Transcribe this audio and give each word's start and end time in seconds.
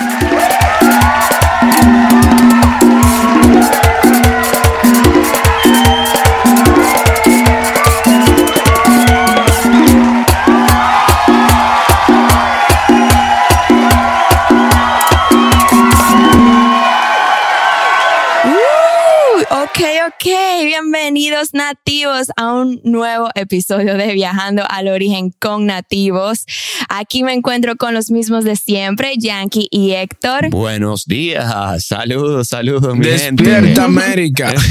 Yeah. 0.00 0.29
Bienvenidos 21.40 21.54
nativos 21.54 22.26
a 22.36 22.52
un 22.52 22.80
nuevo 22.84 23.30
episodio 23.34 23.94
de 23.94 24.12
Viajando 24.12 24.64
al 24.68 24.88
Origen 24.88 25.32
con 25.38 25.66
Nativos. 25.66 26.44
Aquí 26.88 27.22
me 27.22 27.32
encuentro 27.32 27.76
con 27.76 27.94
los 27.94 28.10
mismos 28.10 28.44
de 28.44 28.56
siempre, 28.56 29.14
Yankee 29.16 29.68
y 29.70 29.92
Héctor. 29.92 30.50
Buenos 30.50 31.06
días, 31.06 31.86
saludos, 31.86 32.48
saludos, 32.48 32.94
mi 32.96 33.06
Despierta 33.06 33.84
América. 33.90 34.52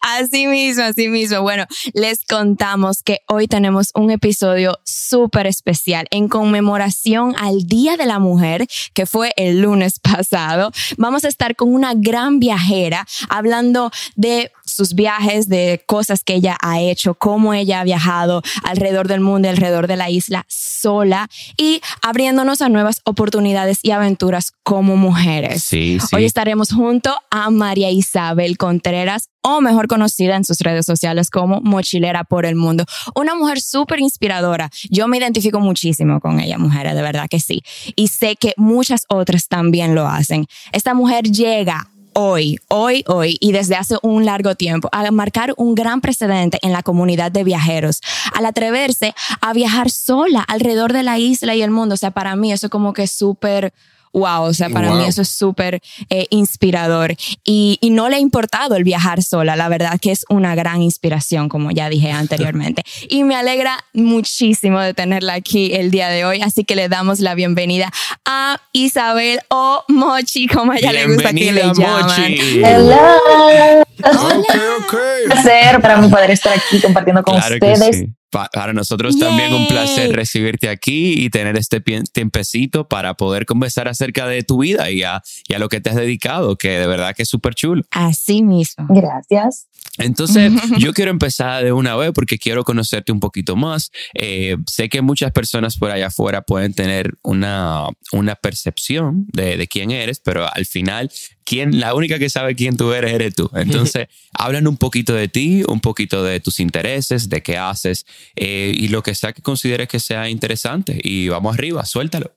Así 0.00 0.46
mismo, 0.46 0.84
así 0.84 1.08
mismo. 1.08 1.40
Bueno, 1.40 1.64
les 1.94 2.26
contamos 2.26 3.02
que 3.02 3.20
hoy 3.26 3.48
tenemos 3.48 3.90
un 3.94 4.10
episodio 4.10 4.78
súper 4.84 5.46
especial 5.46 6.06
en 6.10 6.28
conmemoración 6.28 7.34
al 7.38 7.66
Día 7.66 7.96
de 7.96 8.04
la 8.04 8.18
Mujer, 8.18 8.66
que 8.92 9.06
fue 9.06 9.32
el 9.36 9.62
lunes 9.62 10.00
pasado. 10.00 10.72
Vamos 10.98 11.24
a 11.24 11.28
estar 11.28 11.56
con 11.56 11.72
una 11.72 11.94
gran 11.94 12.38
viajera 12.38 13.06
hablando 13.30 13.90
de 14.14 14.52
sus 14.64 14.94
viajes, 14.94 15.48
de 15.48 15.82
cosas 15.86 16.24
que 16.24 16.34
ella 16.34 16.56
ha 16.60 16.80
hecho, 16.80 17.14
cómo 17.14 17.54
ella 17.54 17.80
ha 17.80 17.84
viajado 17.84 18.42
alrededor 18.62 19.08
del 19.08 19.20
mundo, 19.20 19.48
alrededor 19.48 19.86
de 19.86 19.96
la 19.96 20.10
isla 20.10 20.44
sola 20.48 21.28
y 21.56 21.80
abriéndonos 22.02 22.62
a 22.62 22.68
nuevas 22.68 23.00
oportunidades 23.04 23.80
y 23.82 23.90
aventuras 23.90 24.52
como 24.62 24.96
mujeres. 24.96 25.62
Sí, 25.64 25.98
sí. 26.00 26.16
Hoy 26.16 26.24
estaremos 26.24 26.72
junto 26.72 27.14
a 27.30 27.50
María 27.50 27.90
Isabel 27.90 28.56
Contreras, 28.58 29.28
o 29.44 29.60
mejor 29.60 29.88
conocida 29.88 30.36
en 30.36 30.44
sus 30.44 30.60
redes 30.60 30.86
sociales 30.86 31.28
como 31.28 31.60
Mochilera 31.60 32.24
por 32.24 32.46
el 32.46 32.56
Mundo. 32.56 32.86
Una 33.14 33.34
mujer 33.34 33.60
súper 33.60 34.00
inspiradora. 34.00 34.70
Yo 34.88 35.06
me 35.06 35.18
identifico 35.18 35.60
muchísimo 35.60 36.18
con 36.18 36.40
ella, 36.40 36.56
mujeres, 36.56 36.94
de 36.94 37.02
verdad 37.02 37.26
que 37.28 37.40
sí. 37.40 37.62
Y 37.94 38.08
sé 38.08 38.36
que 38.36 38.54
muchas 38.56 39.04
otras 39.08 39.48
también 39.48 39.94
lo 39.94 40.08
hacen. 40.08 40.46
Esta 40.72 40.94
mujer 40.94 41.24
llega 41.24 41.88
hoy, 42.14 42.58
hoy, 42.68 43.04
hoy 43.06 43.36
y 43.40 43.52
desde 43.52 43.76
hace 43.76 43.96
un 44.02 44.24
largo 44.24 44.54
tiempo 44.54 44.88
a 44.92 45.10
marcar 45.10 45.52
un 45.56 45.74
gran 45.74 46.00
precedente 46.00 46.58
en 46.62 46.72
la 46.72 46.82
comunidad 46.82 47.30
de 47.30 47.44
viajeros, 47.44 48.00
al 48.32 48.46
atreverse 48.46 49.14
a 49.40 49.52
viajar 49.52 49.90
sola 49.90 50.40
alrededor 50.40 50.92
de 50.92 51.02
la 51.02 51.18
isla 51.18 51.54
y 51.54 51.62
el 51.62 51.70
mundo. 51.70 51.94
O 51.94 51.98
sea, 51.98 52.12
para 52.12 52.36
mí 52.36 52.52
eso 52.52 52.70
como 52.70 52.92
que 52.92 53.02
es 53.02 53.12
súper 53.12 53.72
wow, 54.14 54.44
o 54.44 54.54
sea, 54.54 54.70
para 54.70 54.92
mí 54.94 55.04
eso 55.04 55.22
es 55.22 55.28
súper 55.28 55.82
eh, 56.08 56.26
inspirador 56.30 57.14
y, 57.44 57.78
y, 57.80 57.90
no 57.90 58.08
le 58.08 58.16
ha 58.16 58.18
importado 58.18 58.76
el 58.76 58.84
viajar 58.84 59.22
sola, 59.22 59.56
la 59.56 59.68
verdad 59.68 59.98
que 60.00 60.12
es 60.12 60.24
una 60.28 60.54
gran 60.54 60.82
inspiración, 60.82 61.48
como 61.48 61.70
ya 61.70 61.88
dije 61.88 62.10
anteriormente. 62.10 62.82
y 63.08 63.24
me 63.24 63.34
alegra 63.36 63.84
muchísimo 63.92 64.80
de 64.80 64.94
tenerla 64.94 65.34
aquí 65.34 65.74
el 65.74 65.90
día 65.90 66.08
de 66.08 66.24
hoy, 66.24 66.40
así 66.42 66.64
que 66.64 66.76
le 66.76 66.88
damos 66.88 67.20
la 67.20 67.34
bienvenida 67.34 67.90
a 68.24 68.60
Isabel 68.72 69.40
o 69.50 69.84
Mochi, 69.88 70.46
como 70.46 70.72
a 70.72 70.78
ella 70.78 70.92
le 70.92 71.06
gusta 71.06 71.32
que 71.32 71.52
le 71.52 71.62
llaman. 71.74 72.06
Mochi. 72.06 72.62
Hola. 72.62 73.84
ok, 73.98 74.54
ok. 74.78 74.94
Un 75.24 75.30
placer 75.30 75.80
para 75.80 75.96
mí 75.98 76.08
poder 76.08 76.30
estar 76.30 76.52
aquí 76.52 76.80
compartiendo 76.80 77.22
con 77.22 77.34
Claro 77.34 77.58
que 77.60 77.72
ustedes. 77.72 77.96
sí. 77.96 78.06
Pa- 78.34 78.50
Para 78.52 78.72
nosotros 78.72 79.16
también 79.16 79.54
un 79.54 79.68
placer 79.68 80.10
recibirte 80.12 80.68
aquí 80.68 81.12
y 81.24 81.30
tener 81.30 81.56
este 81.56 81.80
tiempecito 82.12 82.88
para 82.88 83.14
poder 83.14 83.46
conversar 83.46 83.86
acerca 83.86 84.26
de 84.26 84.42
tu 84.42 84.58
vida 84.58 84.90
y 84.90 85.04
a, 85.04 85.22
y 85.48 85.54
a 85.54 85.60
lo 85.60 85.68
que 85.68 85.80
te 85.80 85.90
has 85.90 85.96
dedicado, 85.96 86.56
que 86.56 86.70
de 86.70 86.86
verdad 86.88 87.14
que 87.14 87.22
es 87.22 87.28
súper 87.28 87.54
chulo. 87.54 87.82
Así 87.92 88.42
mismo. 88.42 88.86
Gracias. 88.88 89.68
Entonces, 89.98 90.52
yo 90.78 90.92
quiero 90.92 91.10
empezar 91.10 91.64
de 91.64 91.72
una 91.72 91.96
vez 91.96 92.12
porque 92.14 92.38
quiero 92.38 92.64
conocerte 92.64 93.12
un 93.12 93.20
poquito 93.20 93.56
más. 93.56 93.90
Eh, 94.14 94.56
sé 94.66 94.88
que 94.88 95.02
muchas 95.02 95.32
personas 95.32 95.76
por 95.76 95.90
allá 95.90 96.08
afuera 96.08 96.42
pueden 96.42 96.74
tener 96.74 97.14
una, 97.22 97.86
una 98.12 98.34
percepción 98.34 99.26
de, 99.32 99.56
de 99.56 99.66
quién 99.68 99.90
eres, 99.90 100.20
pero 100.20 100.46
al 100.52 100.66
final, 100.66 101.10
quién, 101.44 101.78
la 101.78 101.94
única 101.94 102.18
que 102.18 102.28
sabe 102.28 102.54
quién 102.54 102.76
tú 102.76 102.92
eres, 102.92 103.12
eres 103.12 103.34
tú. 103.34 103.50
Entonces, 103.54 104.08
hablan 104.32 104.66
un 104.66 104.76
poquito 104.76 105.14
de 105.14 105.28
ti, 105.28 105.62
un 105.68 105.80
poquito 105.80 106.24
de 106.24 106.40
tus 106.40 106.60
intereses, 106.60 107.28
de 107.28 107.42
qué 107.42 107.58
haces 107.58 108.06
eh, 108.36 108.72
y 108.74 108.88
lo 108.88 109.02
que 109.02 109.14
sea 109.14 109.32
que 109.32 109.42
consideres 109.42 109.88
que 109.88 110.00
sea 110.00 110.28
interesante. 110.28 110.98
Y 111.02 111.28
vamos 111.28 111.54
arriba, 111.54 111.84
suéltalo. 111.84 112.32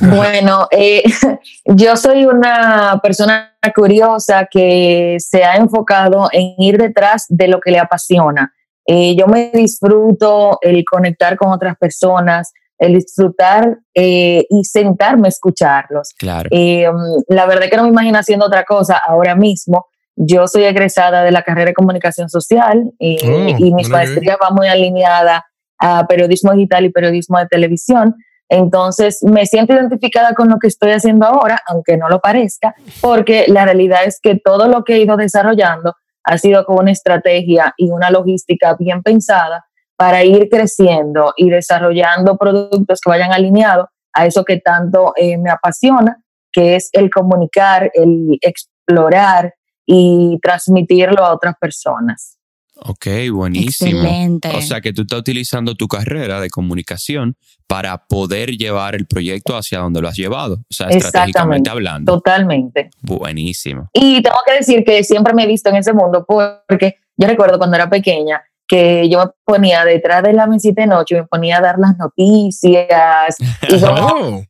Bueno, 0.00 0.68
eh, 0.70 1.02
yo 1.64 1.96
soy 1.96 2.24
una 2.26 3.00
persona 3.02 3.56
curiosa 3.74 4.46
que 4.50 5.16
se 5.18 5.44
ha 5.44 5.56
enfocado 5.56 6.28
en 6.32 6.54
ir 6.58 6.78
detrás 6.78 7.26
de 7.28 7.48
lo 7.48 7.60
que 7.60 7.70
le 7.70 7.78
apasiona. 7.78 8.52
Eh, 8.86 9.14
yo 9.16 9.26
me 9.26 9.50
disfruto 9.54 10.58
el 10.60 10.84
conectar 10.84 11.36
con 11.36 11.52
otras 11.52 11.76
personas, 11.76 12.52
el 12.78 12.94
disfrutar 12.94 13.78
eh, 13.94 14.44
y 14.50 14.64
sentarme 14.64 15.28
a 15.28 15.30
escucharlos. 15.30 16.10
Claro. 16.18 16.50
Um, 16.52 17.22
la 17.28 17.46
verdad 17.46 17.68
que 17.70 17.76
no 17.76 17.84
me 17.84 17.90
imagino 17.90 18.18
haciendo 18.18 18.46
otra 18.46 18.64
cosa 18.64 19.00
ahora 19.06 19.36
mismo. 19.36 19.86
Yo 20.16 20.46
soy 20.48 20.64
egresada 20.64 21.22
de 21.22 21.30
la 21.30 21.42
carrera 21.42 21.68
de 21.68 21.74
comunicación 21.74 22.28
social 22.28 22.92
y, 22.98 23.18
Oh, 23.24 23.48
y 23.58 23.72
mis 23.72 23.88
maestrías 23.88 24.36
va 24.42 24.50
muy 24.50 24.68
alineada 24.68 25.46
a 25.78 26.06
periodismo 26.06 26.52
digital 26.52 26.84
y 26.84 26.90
periodismo 26.90 27.38
de 27.38 27.46
televisión. 27.46 28.16
Entonces 28.52 29.22
me 29.22 29.46
siento 29.46 29.72
identificada 29.72 30.34
con 30.34 30.50
lo 30.50 30.58
que 30.58 30.66
estoy 30.66 30.90
haciendo 30.90 31.26
ahora, 31.26 31.62
aunque 31.66 31.96
no 31.96 32.10
lo 32.10 32.20
parezca, 32.20 32.74
porque 33.00 33.46
la 33.48 33.64
realidad 33.64 34.04
es 34.04 34.20
que 34.20 34.38
todo 34.38 34.68
lo 34.68 34.84
que 34.84 34.96
he 34.96 34.98
ido 34.98 35.16
desarrollando 35.16 35.94
ha 36.22 36.36
sido 36.36 36.66
con 36.66 36.80
una 36.80 36.92
estrategia 36.92 37.72
y 37.78 37.90
una 37.90 38.10
logística 38.10 38.76
bien 38.78 39.02
pensada 39.02 39.64
para 39.96 40.22
ir 40.22 40.50
creciendo 40.50 41.32
y 41.34 41.48
desarrollando 41.48 42.36
productos 42.36 43.00
que 43.00 43.08
vayan 43.10 43.32
alineados 43.32 43.86
a 44.12 44.26
eso 44.26 44.44
que 44.44 44.60
tanto 44.60 45.14
eh, 45.16 45.38
me 45.38 45.48
apasiona, 45.48 46.22
que 46.52 46.76
es 46.76 46.90
el 46.92 47.10
comunicar, 47.10 47.90
el 47.94 48.36
explorar 48.42 49.54
y 49.86 50.38
transmitirlo 50.42 51.24
a 51.24 51.32
otras 51.32 51.54
personas. 51.58 52.36
Ok, 52.84 53.06
buenísimo. 53.32 54.02
Excelente. 54.02 54.48
O 54.56 54.60
sea 54.62 54.80
que 54.80 54.92
tú 54.92 55.02
estás 55.02 55.20
utilizando 55.20 55.74
tu 55.74 55.88
carrera 55.88 56.40
de 56.40 56.50
comunicación 56.50 57.36
para 57.66 58.06
poder 58.06 58.50
llevar 58.56 58.94
el 58.94 59.06
proyecto 59.06 59.56
hacia 59.56 59.78
donde 59.78 60.00
lo 60.00 60.08
has 60.08 60.16
llevado. 60.16 60.54
O 60.54 60.72
sea, 60.72 60.88
estratégicamente 60.88 61.70
hablando. 61.70 62.12
Totalmente. 62.14 62.90
Buenísimo. 63.00 63.88
Y 63.92 64.20
tengo 64.22 64.38
que 64.46 64.54
decir 64.54 64.84
que 64.84 65.04
siempre 65.04 65.32
me 65.34 65.44
he 65.44 65.46
visto 65.46 65.70
en 65.70 65.76
ese 65.76 65.92
mundo 65.92 66.24
porque 66.26 66.96
yo 67.16 67.28
recuerdo 67.28 67.58
cuando 67.58 67.76
era 67.76 67.88
pequeña 67.88 68.42
que 68.66 69.08
yo 69.08 69.18
me 69.18 69.30
ponía 69.44 69.84
detrás 69.84 70.22
de 70.22 70.32
la 70.32 70.46
mesita 70.46 70.82
de 70.82 70.88
noche, 70.88 71.14
me 71.14 71.26
ponía 71.26 71.58
a 71.58 71.60
dar 71.60 71.78
las 71.78 71.96
noticias 71.98 73.36
y 73.68 73.80
como 73.80 73.94
Oh, 74.00 74.44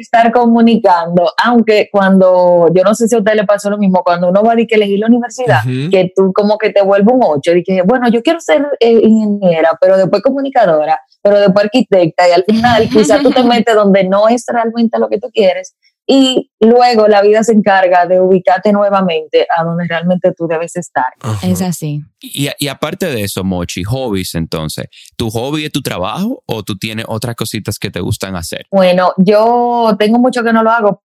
estar 0.00 0.32
comunicando, 0.32 1.30
aunque 1.42 1.88
cuando, 1.90 2.68
yo 2.74 2.82
no 2.82 2.94
sé 2.94 3.08
si 3.08 3.14
a 3.14 3.18
usted 3.18 3.34
le 3.34 3.44
pasó 3.44 3.70
lo 3.70 3.78
mismo, 3.78 4.02
cuando 4.04 4.28
uno 4.28 4.42
va 4.42 4.52
a 4.52 4.56
que 4.56 4.74
elegir 4.74 4.98
la 4.98 5.06
universidad, 5.06 5.60
que 5.90 6.12
tú 6.14 6.32
como 6.32 6.58
que 6.58 6.70
te 6.70 6.82
vuelve 6.82 7.12
un 7.12 7.20
ocho, 7.22 7.52
y 7.54 7.62
que 7.62 7.82
bueno, 7.82 8.08
yo 8.08 8.22
quiero 8.22 8.40
ser 8.40 8.66
eh, 8.80 9.00
ingeniera, 9.02 9.76
pero 9.80 9.96
después 9.96 10.22
comunicadora, 10.22 11.00
pero 11.22 11.38
después 11.40 11.64
arquitecta, 11.64 12.28
y 12.28 12.32
al 12.32 12.44
final 12.44 12.88
quizás 12.88 13.22
tú 13.22 13.30
te 13.30 13.42
metes 13.42 13.74
donde 13.74 14.04
no 14.04 14.28
es 14.28 14.44
realmente 14.48 14.98
lo 14.98 15.08
que 15.08 15.18
tú 15.18 15.28
quieres, 15.32 15.74
y 16.06 16.50
luego 16.60 17.08
la 17.08 17.20
vida 17.22 17.42
se 17.42 17.52
encarga 17.52 18.06
de 18.06 18.20
ubicarte 18.20 18.72
nuevamente 18.72 19.46
a 19.56 19.64
donde 19.64 19.86
realmente 19.88 20.32
tú 20.32 20.46
debes 20.46 20.76
estar. 20.76 21.06
Es 21.42 21.60
así. 21.62 22.02
Y, 22.20 22.48
y 22.58 22.68
aparte 22.68 23.06
de 23.06 23.22
eso, 23.22 23.42
Mochi, 23.42 23.82
hobbies 23.82 24.34
entonces. 24.34 24.86
¿Tu 25.16 25.28
hobby 25.30 25.64
es 25.64 25.72
tu 25.72 25.82
trabajo 25.82 26.42
o 26.46 26.62
tú 26.62 26.76
tienes 26.78 27.06
otras 27.08 27.34
cositas 27.34 27.78
que 27.78 27.90
te 27.90 28.00
gustan 28.00 28.36
hacer? 28.36 28.66
Bueno, 28.70 29.14
yo 29.16 29.96
tengo 29.98 30.18
mucho 30.18 30.44
que 30.44 30.52
no 30.52 30.62
lo 30.62 30.70
hago, 30.70 31.02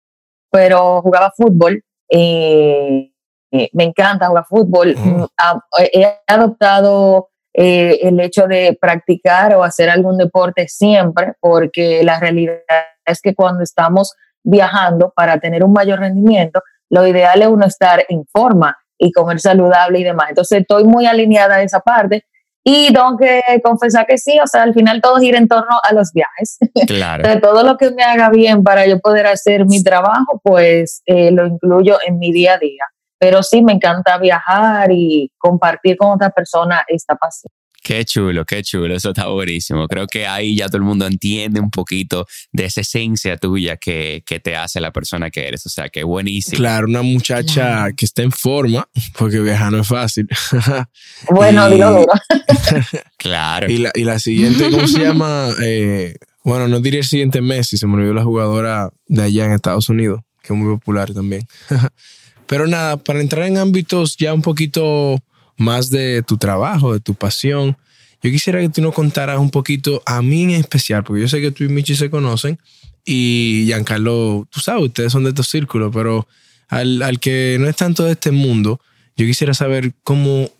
pero 0.50 1.00
jugaba 1.02 1.32
fútbol. 1.36 1.82
eh, 2.10 3.10
eh, 3.52 3.68
me 3.72 3.84
encanta 3.84 4.28
jugar 4.28 4.44
fútbol. 4.48 4.94
Mm, 4.96 5.24
ah, 5.38 5.60
He 5.92 6.06
adoptado 6.26 7.30
eh, 7.52 7.98
el 8.02 8.20
hecho 8.20 8.46
de 8.46 8.78
practicar 8.80 9.54
o 9.54 9.64
hacer 9.64 9.90
algún 9.90 10.16
deporte 10.16 10.68
siempre, 10.68 11.32
porque 11.40 12.04
la 12.04 12.20
realidad 12.20 12.60
es 13.04 13.20
que 13.20 13.34
cuando 13.34 13.62
estamos 13.64 14.14
viajando 14.42 15.12
para 15.14 15.38
tener 15.38 15.64
un 15.64 15.72
mayor 15.72 16.00
rendimiento, 16.00 16.62
lo 16.90 17.06
ideal 17.06 17.42
es 17.42 17.48
uno 17.48 17.66
estar 17.66 18.04
en 18.08 18.24
forma 18.26 18.76
y 18.98 19.12
comer 19.12 19.40
saludable 19.40 19.98
y 20.00 20.04
demás. 20.04 20.30
Entonces 20.30 20.60
estoy 20.60 20.84
muy 20.84 21.06
alineada 21.06 21.56
a 21.56 21.62
esa 21.62 21.80
parte 21.80 22.24
y 22.62 22.92
tengo 22.92 23.16
que 23.16 23.40
confesar 23.64 24.06
que 24.06 24.18
sí, 24.18 24.38
o 24.38 24.46
sea, 24.46 24.62
al 24.64 24.74
final 24.74 25.00
todo 25.00 25.16
gira 25.16 25.38
en 25.38 25.48
torno 25.48 25.78
a 25.82 25.94
los 25.94 26.12
viajes 26.12 26.58
Claro. 26.86 27.26
de 27.26 27.40
todo 27.40 27.62
lo 27.62 27.76
que 27.78 27.90
me 27.90 28.02
haga 28.02 28.28
bien 28.28 28.62
para 28.62 28.86
yo 28.86 29.00
poder 29.00 29.26
hacer 29.26 29.64
mi 29.66 29.82
trabajo, 29.82 30.40
pues 30.44 31.02
eh, 31.06 31.30
lo 31.30 31.46
incluyo 31.46 31.98
en 32.06 32.18
mi 32.18 32.32
día 32.32 32.54
a 32.54 32.58
día. 32.58 32.84
Pero 33.18 33.42
sí, 33.42 33.62
me 33.62 33.72
encanta 33.72 34.16
viajar 34.18 34.90
y 34.92 35.30
compartir 35.38 35.96
con 35.96 36.10
otra 36.12 36.30
persona 36.30 36.82
esta 36.88 37.16
pasión. 37.16 37.52
Qué 37.82 38.04
chulo, 38.04 38.44
qué 38.44 38.62
chulo, 38.62 38.94
eso 38.94 39.08
está 39.10 39.28
buenísimo. 39.28 39.88
Creo 39.88 40.06
que 40.06 40.26
ahí 40.26 40.54
ya 40.56 40.66
todo 40.66 40.76
el 40.76 40.82
mundo 40.82 41.06
entiende 41.06 41.60
un 41.60 41.70
poquito 41.70 42.26
de 42.52 42.66
esa 42.66 42.82
esencia 42.82 43.38
tuya 43.38 43.76
que, 43.78 44.22
que 44.26 44.38
te 44.38 44.54
hace 44.54 44.80
la 44.80 44.92
persona 44.92 45.30
que 45.30 45.48
eres. 45.48 45.64
O 45.64 45.70
sea, 45.70 45.88
qué 45.88 46.04
buenísimo. 46.04 46.58
Claro, 46.58 46.86
una 46.86 47.00
muchacha 47.02 47.90
que 47.96 48.04
está 48.04 48.22
en 48.22 48.32
forma, 48.32 48.86
porque 49.18 49.40
viajar 49.40 49.72
no 49.72 49.80
es 49.80 49.88
fácil. 49.88 50.28
Bueno, 51.30 51.68
Y- 51.68 51.72
duro. 51.78 52.04
Claro. 53.16 53.70
Y 53.70 53.78
la, 53.78 53.90
y 53.94 54.04
la 54.04 54.18
siguiente, 54.18 54.70
¿cómo 54.70 54.86
se 54.88 55.00
llama? 55.00 55.48
Eh, 55.62 56.14
bueno, 56.44 56.68
no 56.68 56.80
diría 56.80 57.00
el 57.00 57.06
siguiente 57.06 57.40
Messi, 57.42 57.76
se 57.76 57.86
me 57.86 57.94
olvidó 57.94 58.14
la 58.14 58.24
jugadora 58.24 58.90
de 59.06 59.22
allá 59.22 59.44
en 59.46 59.52
Estados 59.52 59.88
Unidos, 59.88 60.20
que 60.42 60.52
es 60.52 60.58
muy 60.58 60.74
popular 60.76 61.12
también. 61.12 61.46
Pero 62.46 62.66
nada, 62.66 62.96
para 62.96 63.20
entrar 63.20 63.46
en 63.46 63.58
ámbitos 63.58 64.16
ya 64.16 64.34
un 64.34 64.42
poquito 64.42 65.18
más 65.60 65.90
de 65.90 66.22
tu 66.22 66.36
trabajo, 66.38 66.92
de 66.94 67.00
tu 67.00 67.14
pasión, 67.14 67.76
yo 68.22 68.30
quisiera 68.30 68.60
que 68.60 68.68
tú 68.68 68.82
nos 68.82 68.94
contaras 68.94 69.38
un 69.38 69.50
poquito, 69.50 70.02
a 70.06 70.20
mí 70.22 70.42
en 70.42 70.50
especial, 70.50 71.04
porque 71.04 71.22
yo 71.22 71.28
sé 71.28 71.40
que 71.40 71.50
tú 71.52 71.64
y 71.64 71.68
Michi 71.68 71.94
se 71.94 72.10
conocen 72.10 72.58
y 73.04 73.64
Giancarlo, 73.66 74.46
tú 74.50 74.60
sabes, 74.60 74.84
ustedes 74.84 75.12
son 75.12 75.24
de 75.24 75.30
estos 75.30 75.48
círculos, 75.48 75.90
pero 75.94 76.26
al, 76.68 77.02
al 77.02 77.18
que 77.20 77.56
no 77.60 77.68
es 77.68 77.76
tanto 77.76 78.04
de 78.04 78.12
este 78.12 78.30
mundo, 78.30 78.80
yo 79.16 79.26
quisiera 79.26 79.54
saber 79.54 79.92
cómo, 80.02 80.50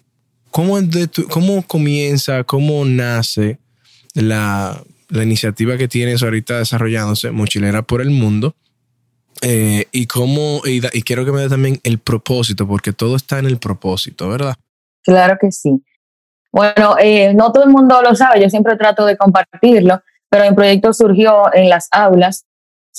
cómo, 0.50 0.78
cómo 1.28 1.62
comienza, 1.66 2.44
cómo 2.44 2.84
nace 2.84 3.58
la, 4.14 4.82
la 5.08 5.22
iniciativa 5.22 5.76
que 5.76 5.88
tienes 5.88 6.22
ahorita 6.22 6.58
desarrollándose, 6.58 7.30
Mochilera 7.30 7.82
por 7.82 8.00
el 8.00 8.10
Mundo. 8.10 8.54
eh, 9.42 9.86
y 9.92 10.06
cómo, 10.06 10.62
y 10.66 10.80
quiero 11.02 11.24
que 11.24 11.32
me 11.32 11.40
dé 11.40 11.48
también 11.48 11.80
el 11.84 11.98
propósito, 11.98 12.66
porque 12.66 12.92
todo 12.92 13.16
está 13.16 13.38
en 13.38 13.46
el 13.46 13.58
propósito, 13.58 14.28
¿verdad? 14.28 14.56
Claro 15.04 15.36
que 15.40 15.50
sí. 15.50 15.82
Bueno, 16.52 16.96
eh, 16.98 17.32
no 17.34 17.52
todo 17.52 17.64
el 17.64 17.70
mundo 17.70 18.02
lo 18.02 18.14
sabe, 18.14 18.40
yo 18.40 18.50
siempre 18.50 18.76
trato 18.76 19.06
de 19.06 19.16
compartirlo, 19.16 20.00
pero 20.28 20.48
mi 20.48 20.54
proyecto 20.54 20.92
surgió 20.92 21.52
en 21.54 21.68
las 21.68 21.88
aulas, 21.92 22.46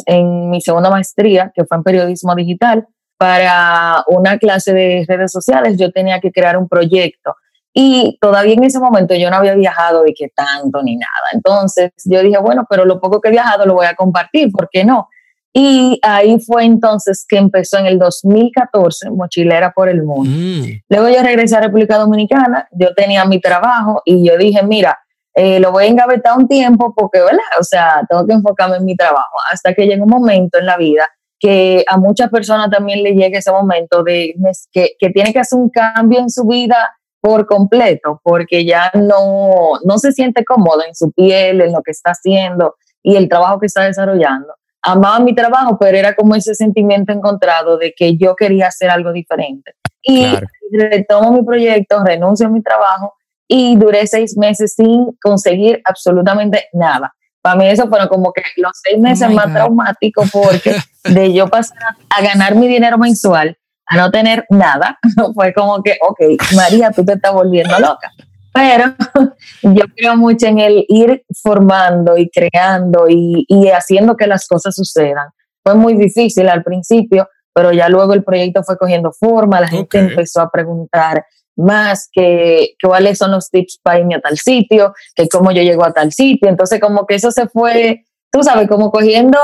en 0.06 0.50
mi 0.50 0.62
segunda 0.62 0.90
maestría, 0.90 1.52
que 1.54 1.66
fue 1.66 1.78
en 1.78 1.84
periodismo 1.84 2.34
digital, 2.34 2.88
para 3.18 4.04
una 4.08 4.38
clase 4.40 4.74
de 4.74 5.06
redes 5.08 5.32
sociales, 5.32 5.78
yo 5.78 5.92
tenía 5.92 6.20
que 6.20 6.32
crear 6.32 6.58
un 6.58 6.68
proyecto. 6.68 7.36
Y 7.74 8.18
todavía 8.20 8.56
en 8.56 8.64
ese 8.64 8.80
momento 8.80 9.14
yo 9.16 9.30
no 9.30 9.38
había 9.38 9.54
viajado 9.54 10.06
y 10.08 10.14
que 10.14 10.30
tanto 10.30 10.82
ni 10.82 10.96
nada. 10.96 11.30
Entonces 11.32 11.92
yo 12.06 12.22
dije, 12.22 12.38
bueno, 12.40 12.66
pero 12.70 12.84
lo 12.84 13.00
poco 13.00 13.22
que 13.22 13.30
he 13.30 13.32
viajado 13.32 13.66
lo 13.66 13.76
voy 13.76 13.86
a 13.86 13.96
compartir, 13.96 14.52
¿por 14.52 14.70
qué 14.70 14.84
no? 14.84 15.08
Y 15.54 16.00
ahí 16.02 16.40
fue 16.40 16.64
entonces 16.64 17.26
que 17.28 17.38
empezó 17.38 17.78
en 17.78 17.86
el 17.86 18.00
2014 18.00 19.10
Mochilera 19.12 19.72
por 19.72 19.90
el 19.90 20.04
Mundo. 20.04 20.30
Mm, 20.30 20.82
Luego 20.90 21.10
yo 21.10 21.22
regresé 21.22 21.58
a 21.58 21.62
República 21.62 21.98
Dominicana, 21.98 22.68
yo 22.72 22.94
tenía 22.94 23.26
mi 23.26 23.42
trabajo 23.42 24.02
y 24.06 24.26
yo 24.26 24.38
dije, 24.38 24.64
mira, 24.64 24.98
eh, 25.34 25.60
lo 25.60 25.72
voy 25.72 25.86
a 25.86 25.88
engavetar 25.88 26.38
un 26.38 26.48
tiempo 26.48 26.94
porque, 26.96 27.20
¿verdad? 27.20 27.40
O 27.60 27.64
sea, 27.64 28.02
tengo 28.10 28.26
que 28.26 28.34
enfocarme 28.34 28.78
en 28.78 28.86
mi 28.86 28.96
trabajo. 28.96 29.36
Hasta 29.52 29.74
que 29.74 29.86
llega 29.86 30.04
un 30.04 30.10
momento 30.10 30.58
en 30.58 30.66
la 30.66 30.78
vida 30.78 31.10
que 31.40 31.84
a 31.90 31.98
muchas 31.98 32.30
personas 32.30 32.70
también 32.70 33.02
le 33.02 33.14
llega 33.14 33.40
ese 33.40 33.52
momento 33.52 34.04
de 34.04 34.36
que, 34.72 34.92
que 35.00 35.10
tiene 35.10 35.34
que 35.34 35.40
hacer 35.40 35.58
un 35.58 35.70
cambio 35.70 36.20
en 36.20 36.30
su 36.30 36.46
vida 36.46 36.96
por 37.20 37.46
completo, 37.48 38.20
porque 38.24 38.64
ya 38.64 38.92
no, 38.94 39.80
no 39.84 39.98
se 39.98 40.12
siente 40.12 40.46
cómodo 40.46 40.84
en 40.88 40.94
su 40.96 41.12
piel, 41.12 41.62
en 41.62 41.72
lo 41.74 41.82
que 41.82 41.92
está 41.92 42.12
haciendo 42.12 42.76
y 43.04 43.16
el 43.16 43.28
trabajo 43.28 43.60
que 43.60 43.66
está 43.66 43.84
desarrollando. 43.84 44.54
Amaba 44.84 45.20
mi 45.20 45.36
trabajo, 45.36 45.78
pero 45.80 45.98
era 45.98 46.16
como 46.16 46.36
ese 46.36 46.56
sentimiento 46.56 47.12
encontrado 47.14 47.78
de 47.78 47.94
que 47.96 48.18
yo 48.18 48.36
quería 48.36 48.68
hacer 48.68 48.90
algo 48.90 49.12
diferente. 49.12 49.76
Y 50.02 50.24
Claro. 50.24 50.48
retomo 50.72 51.32
mi 51.34 51.44
proyecto, 51.44 52.04
renuncio 52.04 52.48
a 52.48 52.50
mi 52.50 52.62
trabajo 52.62 53.14
y 53.48 53.76
duré 53.76 54.08
seis 54.08 54.36
meses 54.38 54.74
sin 54.76 55.12
conseguir 55.22 55.82
absolutamente 55.86 56.68
nada. 56.74 57.14
Para 57.42 57.56
mí 57.56 57.68
eso 57.68 57.88
fueron 57.88 58.08
como 58.08 58.32
que 58.34 58.44
los 58.58 58.72
seis 58.84 59.00
meses 59.00 59.28
my 59.30 59.36
más 59.36 59.48
God. 59.48 59.54
traumáticos 59.54 60.30
porque 60.32 60.76
de 61.04 61.34
yo 61.34 61.48
pasar 61.48 61.78
a, 61.84 62.18
a 62.18 62.22
ganar 62.24 62.56
mi 62.56 62.68
dinero 62.68 62.98
mensual 62.98 63.58
a 63.88 63.98
no 63.98 64.10
tener 64.10 64.46
nada, 64.50 64.98
fue 65.36 65.54
como 65.54 65.84
que, 65.84 65.98
ok, 66.02 66.20
María, 66.56 66.92
tú 66.92 67.04
te 67.04 67.14
estás 67.14 67.34
volviendo 67.34 67.78
loca. 67.78 68.10
Pero 68.54 68.96
yo 69.64 69.86
creo 69.96 70.18
mucho 70.18 70.48
en 70.48 70.60
el 70.60 70.86
ir 70.88 71.24
formando 71.42 72.18
y 72.18 72.30
creando 72.30 73.08
y, 73.08 73.46
y 73.48 73.70
haciendo 73.70 74.16
que 74.18 74.28
las 74.28 74.48
cosas 74.48 74.76
sucedan. 74.76 75.30
Fue 75.64 75.76
muy 75.76 75.94
difícil 75.94 76.50
al 76.50 76.64
principio, 76.64 77.30
pero 77.54 77.72
ya 77.72 77.90
luego 77.90 78.14
el 78.14 78.24
proyecto 78.24 78.64
fue 78.64 78.78
cogiendo 78.78 79.12
forma, 79.12 79.62
la 79.62 79.68
gente 79.68 80.00
empezó 80.00 80.42
a 80.42 80.50
preguntar 80.50 81.26
más 81.56 82.10
que, 82.12 82.76
que 82.80 82.88
cuáles 82.88 83.18
son 83.18 83.32
los 83.32 83.50
tips 83.50 83.80
para 83.84 84.00
irme 84.00 84.16
a 84.16 84.22
tal 84.22 84.38
sitio, 84.38 84.94
que 85.16 85.28
cómo 85.28 85.52
yo 85.52 85.62
llego 85.62 85.86
a 85.86 85.94
tal 85.94 86.12
sitio. 86.12 86.50
Entonces 86.50 86.80
como 86.80 87.06
que 87.06 87.16
eso 87.16 87.32
se 87.32 87.48
fue, 87.48 88.06
tú 88.32 88.44
sabes, 88.44 88.68
como 88.68 88.92
cogiendo 88.92 89.38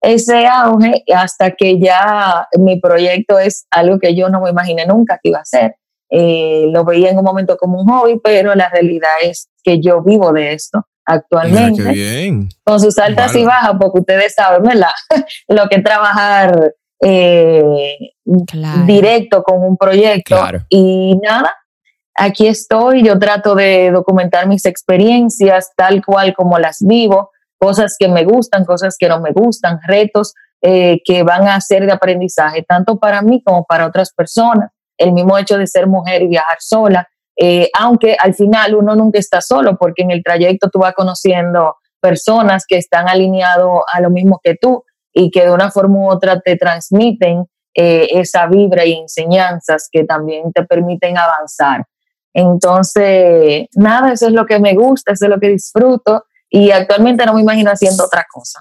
ese 0.00 0.46
auge 0.46 1.04
hasta 1.14 1.52
que 1.52 1.78
ya 1.78 2.48
mi 2.58 2.80
proyecto 2.80 3.38
es 3.38 3.66
algo 3.70 3.98
que 3.98 4.14
yo 4.14 4.28
no 4.28 4.40
me 4.40 4.50
imaginé 4.50 4.86
nunca 4.86 5.18
que 5.22 5.30
iba 5.30 5.38
a 5.38 5.44
ser. 5.44 5.76
Eh, 6.14 6.66
lo 6.70 6.84
veía 6.84 7.08
en 7.10 7.16
un 7.18 7.24
momento 7.24 7.56
como 7.56 7.80
un 7.80 7.88
hobby, 7.88 8.20
pero 8.22 8.54
la 8.54 8.68
realidad 8.68 9.08
es 9.22 9.48
que 9.64 9.80
yo 9.80 10.02
vivo 10.02 10.30
de 10.32 10.52
esto 10.52 10.78
mira 10.78 10.86
actualmente 11.06 11.82
qué 11.82 11.90
bien. 11.90 12.48
con 12.64 12.78
sus 12.78 12.98
altas 12.98 13.34
y 13.34 13.44
bajas, 13.44 13.72
porque 13.80 14.00
ustedes 14.00 14.34
saben, 14.34 14.62
¿verdad? 14.62 14.90
Lo 15.48 15.68
que 15.68 15.76
es 15.76 15.82
trabajar 15.82 16.74
eh, 17.02 17.62
Claro. 18.46 18.82
directo 18.84 19.42
con 19.42 19.62
un 19.64 19.76
proyecto. 19.76 20.36
Claro. 20.36 20.60
Y 20.68 21.16
nada, 21.22 21.50
aquí 22.14 22.46
estoy, 22.46 23.02
yo 23.02 23.18
trato 23.18 23.54
de 23.54 23.90
documentar 23.90 24.46
mis 24.46 24.64
experiencias 24.66 25.70
tal 25.76 26.04
cual 26.04 26.34
como 26.34 26.58
las 26.58 26.78
vivo, 26.86 27.30
cosas 27.58 27.96
que 27.98 28.08
me 28.08 28.24
gustan, 28.24 28.64
cosas 28.64 28.96
que 28.98 29.08
no 29.08 29.20
me 29.20 29.32
gustan, 29.32 29.80
retos 29.86 30.34
eh, 30.60 31.00
que 31.04 31.22
van 31.22 31.48
a 31.48 31.60
ser 31.60 31.86
de 31.86 31.92
aprendizaje, 31.92 32.62
tanto 32.62 32.98
para 32.98 33.22
mí 33.22 33.42
como 33.42 33.64
para 33.64 33.86
otras 33.86 34.12
personas. 34.12 34.70
El 35.02 35.12
mismo 35.12 35.36
hecho 35.38 35.58
de 35.58 35.66
ser 35.66 35.86
mujer 35.86 36.22
y 36.22 36.28
viajar 36.28 36.58
sola, 36.60 37.08
eh, 37.36 37.70
aunque 37.78 38.16
al 38.18 38.34
final 38.34 38.74
uno 38.74 38.94
nunca 38.94 39.18
está 39.18 39.40
solo, 39.40 39.76
porque 39.76 40.02
en 40.02 40.10
el 40.10 40.22
trayecto 40.22 40.68
tú 40.70 40.80
vas 40.80 40.94
conociendo 40.94 41.76
personas 42.00 42.64
que 42.66 42.76
están 42.76 43.08
alineados 43.08 43.82
a 43.92 44.00
lo 44.00 44.10
mismo 44.10 44.40
que 44.42 44.56
tú 44.60 44.84
y 45.12 45.30
que 45.30 45.44
de 45.44 45.52
una 45.52 45.70
forma 45.70 45.98
u 45.98 46.10
otra 46.10 46.40
te 46.40 46.56
transmiten 46.56 47.44
eh, 47.74 48.08
esa 48.12 48.46
vibra 48.46 48.84
y 48.84 48.92
enseñanzas 48.92 49.88
que 49.90 50.04
también 50.04 50.52
te 50.52 50.64
permiten 50.64 51.16
avanzar. 51.16 51.84
Entonces, 52.34 53.66
nada, 53.74 54.12
eso 54.12 54.26
es 54.26 54.32
lo 54.32 54.46
que 54.46 54.58
me 54.58 54.74
gusta, 54.74 55.12
eso 55.12 55.26
es 55.26 55.30
lo 55.30 55.38
que 55.38 55.48
disfruto 55.48 56.24
y 56.50 56.70
actualmente 56.70 57.24
no 57.24 57.34
me 57.34 57.40
imagino 57.40 57.70
haciendo 57.70 58.04
otra 58.04 58.26
cosa. 58.30 58.60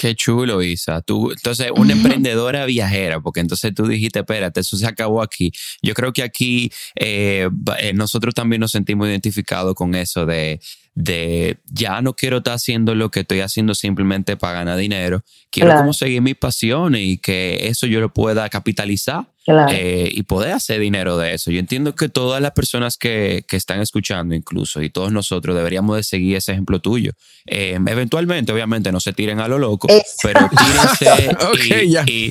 Qué 0.00 0.14
chulo, 0.14 0.62
Isa. 0.62 1.02
Tú, 1.02 1.30
entonces, 1.30 1.70
una 1.76 1.92
emprendedora 1.92 2.64
viajera, 2.64 3.20
porque 3.20 3.40
entonces 3.40 3.74
tú 3.74 3.86
dijiste, 3.86 4.20
espérate, 4.20 4.60
eso 4.60 4.78
se 4.78 4.86
acabó 4.86 5.20
aquí. 5.20 5.52
Yo 5.82 5.92
creo 5.92 6.10
que 6.14 6.22
aquí 6.22 6.72
eh, 6.94 7.50
eh, 7.78 7.92
nosotros 7.92 8.32
también 8.32 8.60
nos 8.60 8.70
sentimos 8.70 9.08
identificados 9.08 9.74
con 9.74 9.94
eso 9.94 10.24
de, 10.24 10.58
de 10.94 11.58
ya 11.72 12.02
no 12.02 12.14
quiero 12.14 12.38
estar 12.38 12.54
haciendo 12.54 12.94
lo 12.94 13.10
que 13.10 13.20
estoy 13.20 13.40
haciendo 13.40 13.74
simplemente 13.74 14.36
para 14.36 14.54
ganar 14.54 14.76
dinero. 14.76 15.22
Quiero 15.50 15.68
Claro. 15.68 15.80
como 15.82 15.92
seguir 15.92 16.20
mis 16.20 16.36
pasiones 16.36 17.00
y 17.02 17.18
que 17.18 17.68
eso 17.68 17.86
yo 17.86 18.00
lo 18.00 18.12
pueda 18.12 18.48
capitalizar 18.48 19.24
Claro. 19.44 19.72
eh, 19.72 20.10
y 20.12 20.22
poder 20.24 20.52
hacer 20.52 20.80
dinero 20.80 21.16
de 21.16 21.32
eso. 21.34 21.50
Yo 21.50 21.58
entiendo 21.58 21.94
que 21.94 22.08
todas 22.08 22.42
las 22.42 22.52
personas 22.52 22.96
que, 22.98 23.44
que 23.48 23.56
están 23.56 23.80
escuchando 23.80 24.34
incluso 24.34 24.82
y 24.82 24.90
todos 24.90 25.10
nosotros 25.12 25.56
deberíamos 25.56 25.96
de 25.96 26.02
seguir 26.02 26.36
ese 26.36 26.52
ejemplo 26.52 26.80
tuyo. 26.80 27.12
Eh, 27.46 27.78
eventualmente, 27.86 28.52
obviamente, 28.52 28.92
no 28.92 29.00
se 29.00 29.12
tiren 29.12 29.40
a 29.40 29.48
lo 29.48 29.58
loco, 29.58 29.88
Exacto. 29.90 30.18
pero 30.22 30.48
tírense 30.50 31.84
y, 31.84 31.90
ya. 31.90 32.04
y- 32.06 32.30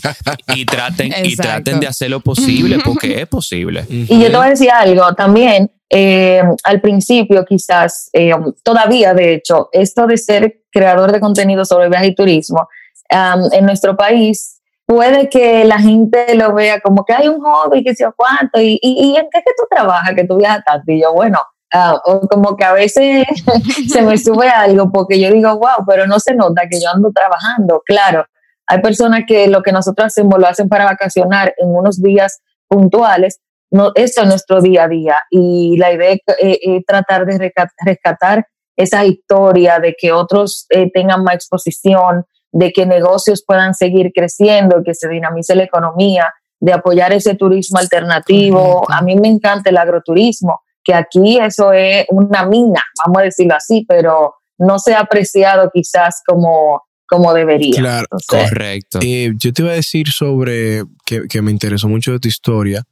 y 0.55 0.65
traten, 0.65 1.13
y 1.23 1.35
traten 1.35 1.79
de 1.79 1.87
hacer 1.87 2.09
lo 2.11 2.19
posible 2.19 2.77
porque 2.85 3.21
es 3.21 3.27
posible. 3.27 3.85
Y 3.89 4.05
yo 4.21 4.29
te 4.29 4.37
voy 4.37 4.47
a 4.47 4.49
decir 4.51 4.69
algo 4.69 5.13
también. 5.15 5.71
Eh, 5.89 6.43
al 6.63 6.81
principio, 6.81 7.45
quizás, 7.45 8.09
eh, 8.13 8.31
todavía 8.63 9.13
de 9.13 9.33
hecho, 9.33 9.69
esto 9.71 10.05
de 10.05 10.17
ser 10.17 10.61
creador 10.71 11.11
de 11.11 11.19
contenido 11.19 11.65
sobre 11.65 11.89
viaje 11.89 12.07
y 12.07 12.15
turismo 12.15 12.67
um, 13.11 13.51
en 13.51 13.65
nuestro 13.65 13.97
país, 13.97 14.61
puede 14.85 15.29
que 15.29 15.65
la 15.65 15.79
gente 15.79 16.33
lo 16.35 16.53
vea 16.53 16.79
como 16.79 17.05
que 17.05 17.13
hay 17.13 17.27
un 17.27 17.41
hobby, 17.41 17.83
que 17.83 17.95
sé 17.95 18.03
yo 18.03 18.13
cuánto, 18.15 18.59
y, 18.59 18.79
y, 18.81 19.11
y 19.11 19.17
en 19.17 19.27
qué 19.31 19.39
es 19.39 19.43
que 19.45 19.53
tú 19.57 19.63
trabajas, 19.69 20.13
que 20.15 20.25
tú 20.25 20.37
viajas 20.37 20.63
tanto. 20.65 20.91
Y 20.91 21.01
yo, 21.01 21.13
bueno, 21.13 21.39
ah, 21.73 21.99
o 22.05 22.21
como 22.21 22.55
que 22.55 22.65
a 22.65 22.73
veces 22.73 23.25
se 23.91 24.01
me 24.01 24.17
sube 24.19 24.49
algo 24.49 24.91
porque 24.91 25.19
yo 25.19 25.31
digo, 25.31 25.51
wow, 25.57 25.85
pero 25.87 26.07
no 26.07 26.19
se 26.19 26.35
nota 26.35 26.63
que 26.69 26.79
yo 26.79 26.89
ando 26.93 27.11
trabajando. 27.11 27.81
Claro, 27.85 28.25
hay 28.67 28.81
personas 28.81 29.21
que 29.27 29.47
lo 29.47 29.61
que 29.63 29.71
nosotros 29.71 30.07
hacemos 30.07 30.39
lo 30.39 30.47
hacen 30.47 30.69
para 30.69 30.85
vacacionar 30.85 31.53
en 31.57 31.69
unos 31.69 32.01
días 32.01 32.41
puntuales, 32.67 33.39
no, 33.71 33.91
eso 33.95 34.21
es 34.21 34.27
nuestro 34.27 34.61
día 34.61 34.85
a 34.85 34.87
día 34.87 35.15
y 35.29 35.77
la 35.77 35.93
idea 35.93 36.11
es 36.11 36.19
eh, 36.39 36.59
eh, 36.61 36.83
tratar 36.85 37.25
de 37.25 37.51
rescatar 37.85 38.47
esa 38.75 39.05
historia 39.05 39.79
de 39.79 39.95
que 39.99 40.11
otros 40.11 40.65
eh, 40.69 40.89
tengan 40.91 41.23
más 41.23 41.35
exposición, 41.35 42.25
de 42.51 42.71
que 42.71 42.85
negocios 42.85 43.43
puedan 43.45 43.73
seguir 43.73 44.11
creciendo, 44.13 44.81
que 44.83 44.93
se 44.93 45.07
dinamice 45.09 45.53
la 45.53 45.63
economía, 45.63 46.33
de 46.59 46.73
apoyar 46.73 47.13
ese 47.13 47.35
turismo 47.35 47.77
alternativo. 47.77 48.81
Correcto. 48.81 48.93
A 48.93 49.01
mí 49.01 49.15
me 49.15 49.27
encanta 49.27 49.69
el 49.69 49.77
agroturismo 49.77 50.61
que 50.83 50.93
aquí 50.93 51.39
eso 51.39 51.71
es 51.73 52.05
una 52.09 52.45
mina, 52.45 52.83
vamos 53.05 53.21
a 53.21 53.25
decirlo 53.25 53.55
así, 53.55 53.85
pero 53.87 54.35
no 54.57 54.79
se 54.79 54.93
ha 54.93 55.01
apreciado 55.01 55.69
quizás 55.73 56.21
como, 56.25 56.81
como 57.05 57.33
debería. 57.33 57.79
Claro, 57.79 58.07
correcto. 58.27 58.99
Eh, 59.01 59.33
yo 59.35 59.53
te 59.53 59.61
iba 59.61 59.71
a 59.71 59.75
decir 59.75 60.09
sobre, 60.09 60.83
que, 61.05 61.27
que 61.27 61.41
me 61.41 61.51
interesó 61.51 61.87
mucho 61.87 62.13
de 62.13 62.19
tu 62.19 62.27
historia, 62.27 62.83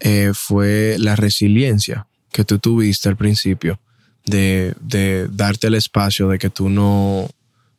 eh, 0.00 0.32
fue 0.34 0.96
la 0.98 1.16
resiliencia 1.16 2.06
que 2.32 2.44
tú 2.44 2.58
tuviste 2.58 3.08
al 3.08 3.16
principio, 3.16 3.78
de, 4.24 4.74
de, 4.80 5.28
darte 5.28 5.68
el 5.68 5.74
espacio 5.74 6.28
de 6.28 6.38
que 6.38 6.50
tú 6.50 6.68
no, 6.68 7.28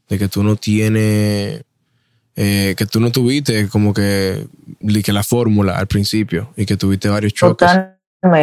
de 0.09 0.17
que 0.17 0.27
tú 0.27 0.43
no 0.43 0.55
tienes, 0.55 1.63
eh, 2.35 2.75
que 2.77 2.85
tú 2.85 2.99
no 2.99 3.11
tuviste 3.11 3.67
como 3.67 3.93
que, 3.93 4.47
que 5.03 5.13
la 5.13 5.23
fórmula 5.23 5.77
al 5.77 5.87
principio 5.87 6.53
y 6.55 6.65
que 6.65 6.77
tuviste 6.77 7.09
varios 7.09 7.33
choques. 7.33 7.69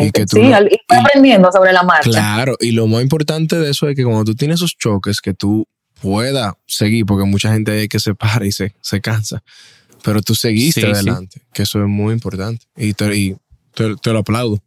Y 0.01 0.13
que 0.13 0.25
tú 0.25 0.37
sí, 0.37 0.43
y 0.43 0.95
aprendiendo 0.95 1.51
sobre 1.51 1.73
la 1.73 1.83
marcha. 1.83 2.09
Claro, 2.09 2.57
y 2.61 2.71
lo 2.71 2.87
más 2.87 3.03
importante 3.03 3.57
de 3.57 3.71
eso 3.71 3.89
es 3.89 3.97
que 3.97 4.05
cuando 4.05 4.25
tú 4.25 4.37
tienes 4.37 4.57
esos 4.57 4.77
choques, 4.79 5.21
que 5.21 5.35
tú 5.35 5.67
puedas 6.01 6.55
seguir, 6.67 7.07
porque 7.07 7.25
mucha 7.25 7.53
gente 7.53 7.73
hay 7.73 7.89
que 7.89 7.99
se 7.99 8.15
para 8.15 8.47
y 8.47 8.53
se, 8.53 8.75
se 8.81 9.01
cansa, 9.01 9.43
pero 10.05 10.23
tú 10.23 10.35
seguiste 10.35 10.87
adelante, 10.87 11.43
que 11.53 11.63
eso 11.63 11.81
es 11.81 11.89
muy 11.89 12.13
importante. 12.13 12.67
Y 12.77 12.91
y 12.91 13.37
te, 13.75 14.13
lo 14.13 14.19
aplaudo. 14.19 14.59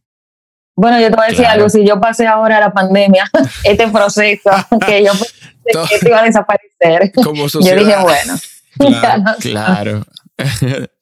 Bueno, 0.75 0.99
yo 0.99 1.09
te 1.09 1.15
voy 1.15 1.25
a 1.25 1.29
decir 1.29 1.45
algo, 1.45 1.69
si 1.69 1.85
yo 1.85 1.99
pasé 1.99 2.27
ahora 2.27 2.59
la 2.59 2.71
pandemia, 2.71 3.29
este 3.63 3.87
proceso, 3.87 4.51
que 4.85 5.03
yo 5.03 5.11
pensé 5.63 5.99
que 5.99 6.07
iba 6.09 6.19
a 6.19 6.23
desaparecer, 6.23 7.11
yo 7.15 7.75
dije, 7.75 7.95
bueno. 8.01 8.35
Claro. 9.39 10.03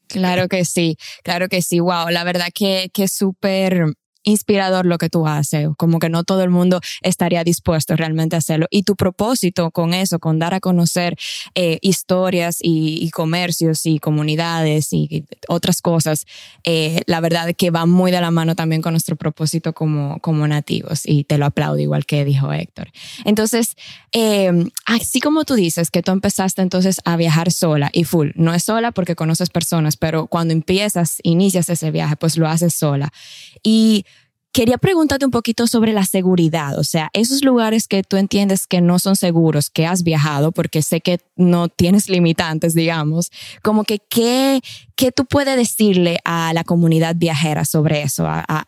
claro. 0.07 0.47
que 0.47 0.63
sí, 0.63 0.97
claro 1.23 1.49
que 1.49 1.61
sí. 1.61 1.81
Wow, 1.81 2.07
la 2.09 2.23
verdad 2.23 2.47
que, 2.53 2.89
que 2.93 3.03
es 3.03 3.11
súper 3.11 3.83
inspirador 4.25 4.85
lo 4.85 4.97
que 4.97 5.09
tú 5.09 5.27
haces, 5.27 5.69
como 5.77 5.99
que 5.99 6.09
no 6.09 6.23
todo 6.23 6.43
el 6.43 6.49
mundo 6.49 6.81
estaría 7.01 7.43
dispuesto 7.43 7.95
realmente 7.95 8.35
a 8.35 8.39
hacerlo. 8.39 8.67
Y 8.69 8.83
tu 8.83 8.95
propósito 8.95 9.71
con 9.71 9.93
eso, 9.93 10.19
con 10.19 10.39
dar 10.39 10.53
a 10.53 10.59
conocer 10.59 11.15
eh, 11.53 11.79
historias 11.81 12.57
y, 12.61 13.09
comercios 13.11 13.85
y 13.85 13.99
comunidades 13.99 14.91
y 14.91 15.25
otras 15.47 15.81
cosas, 15.81 16.25
eh, 16.63 17.01
la 17.05 17.21
verdad 17.21 17.53
que 17.55 17.69
va 17.69 17.85
muy 17.85 18.11
de 18.11 18.19
la 18.19 18.31
mano 18.31 18.55
también 18.55 18.81
con 18.81 18.93
nuestro 18.93 19.15
propósito 19.15 19.73
como, 19.73 20.19
como 20.19 20.47
nativos 20.47 21.03
y 21.05 21.23
te 21.23 21.37
lo 21.37 21.45
aplaudo 21.45 21.79
igual 21.79 22.05
que 22.05 22.25
dijo 22.25 22.51
Héctor. 22.51 22.91
Entonces, 23.23 23.75
eh, 24.11 24.51
así 24.85 25.21
como 25.21 25.45
tú 25.45 25.53
dices 25.53 25.91
que 25.91 26.01
tú 26.01 26.11
empezaste 26.11 26.61
entonces 26.61 26.99
a 27.05 27.15
viajar 27.15 27.51
sola 27.51 27.89
y 27.93 28.03
full, 28.03 28.31
no 28.35 28.53
es 28.53 28.63
sola 28.63 28.91
porque 28.91 29.15
conoces 29.15 29.49
personas, 29.49 29.97
pero 29.97 30.27
cuando 30.27 30.53
empiezas, 30.53 31.19
inicias 31.23 31.69
ese 31.69 31.91
viaje, 31.91 32.15
pues 32.15 32.37
lo 32.37 32.47
haces 32.47 32.73
sola. 32.73 33.13
Y 33.63 34.05
Quería 34.55 34.77
preguntarte 34.77 35.25
un 35.25 35.31
poquito 35.31 35.67
sobre 35.67 35.91
la 35.91 36.05
seguridad, 36.05 36.79
o 36.79 36.85
sea, 36.85 37.09
esos 37.11 37.43
lugares 37.43 37.89
que 37.89 38.03
tú 38.03 38.15
entiendes 38.15 38.67
que 38.67 38.79
no 38.79 38.99
son 38.99 39.17
seguros, 39.17 39.69
que 39.69 39.85
has 39.85 40.01
viajado, 40.01 40.53
porque 40.53 40.81
sé 40.81 41.01
que 41.01 41.19
no 41.35 41.67
tienes 41.67 42.07
limitantes, 42.07 42.73
digamos, 42.73 43.31
como 43.61 43.83
que 43.83 43.99
qué, 43.99 44.61
qué 44.95 45.11
tú 45.11 45.25
puedes 45.25 45.57
decirle 45.57 46.19
a 46.23 46.53
la 46.53 46.63
comunidad 46.63 47.15
viajera 47.17 47.65
sobre 47.65 48.01
eso, 48.03 48.25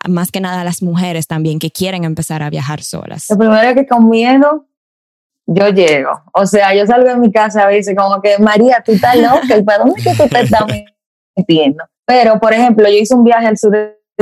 más 0.09 0.29
que 0.29 0.41
nada 0.41 0.59
a 0.59 0.63
las 0.65 0.83
mujeres 0.83 1.25
también 1.25 1.57
que 1.57 1.71
quieren 1.71 2.03
empezar 2.03 2.43
a 2.43 2.49
viajar 2.49 2.83
solas. 2.83 3.29
Lo 3.29 3.37
primero 3.37 3.61
es 3.61 3.73
que 3.73 3.87
con 3.87 4.09
miedo 4.09 4.65
yo 5.45 5.69
llego, 5.69 6.21
o 6.33 6.45
sea, 6.45 6.75
yo 6.75 6.85
salgo 6.85 7.07
de 7.07 7.15
mi 7.15 7.31
casa 7.31 7.63
a 7.63 7.67
veces 7.67 7.95
como 7.95 8.21
que, 8.21 8.37
María, 8.39 8.83
tú 8.85 8.91
estás 8.91 9.15
loca, 9.15 9.63
¿para 9.65 9.85
dónde 9.85 10.03
que 10.03 10.13
tú 10.15 10.27
te 10.27 10.41
estás 10.41 10.65
metiendo? 11.37 11.85
Pero, 12.05 12.41
por 12.41 12.51
ejemplo, 12.51 12.89
yo 12.89 12.97
hice 12.97 13.15
un 13.15 13.23
viaje 13.23 13.47
al 13.47 13.57
sur 13.57 13.71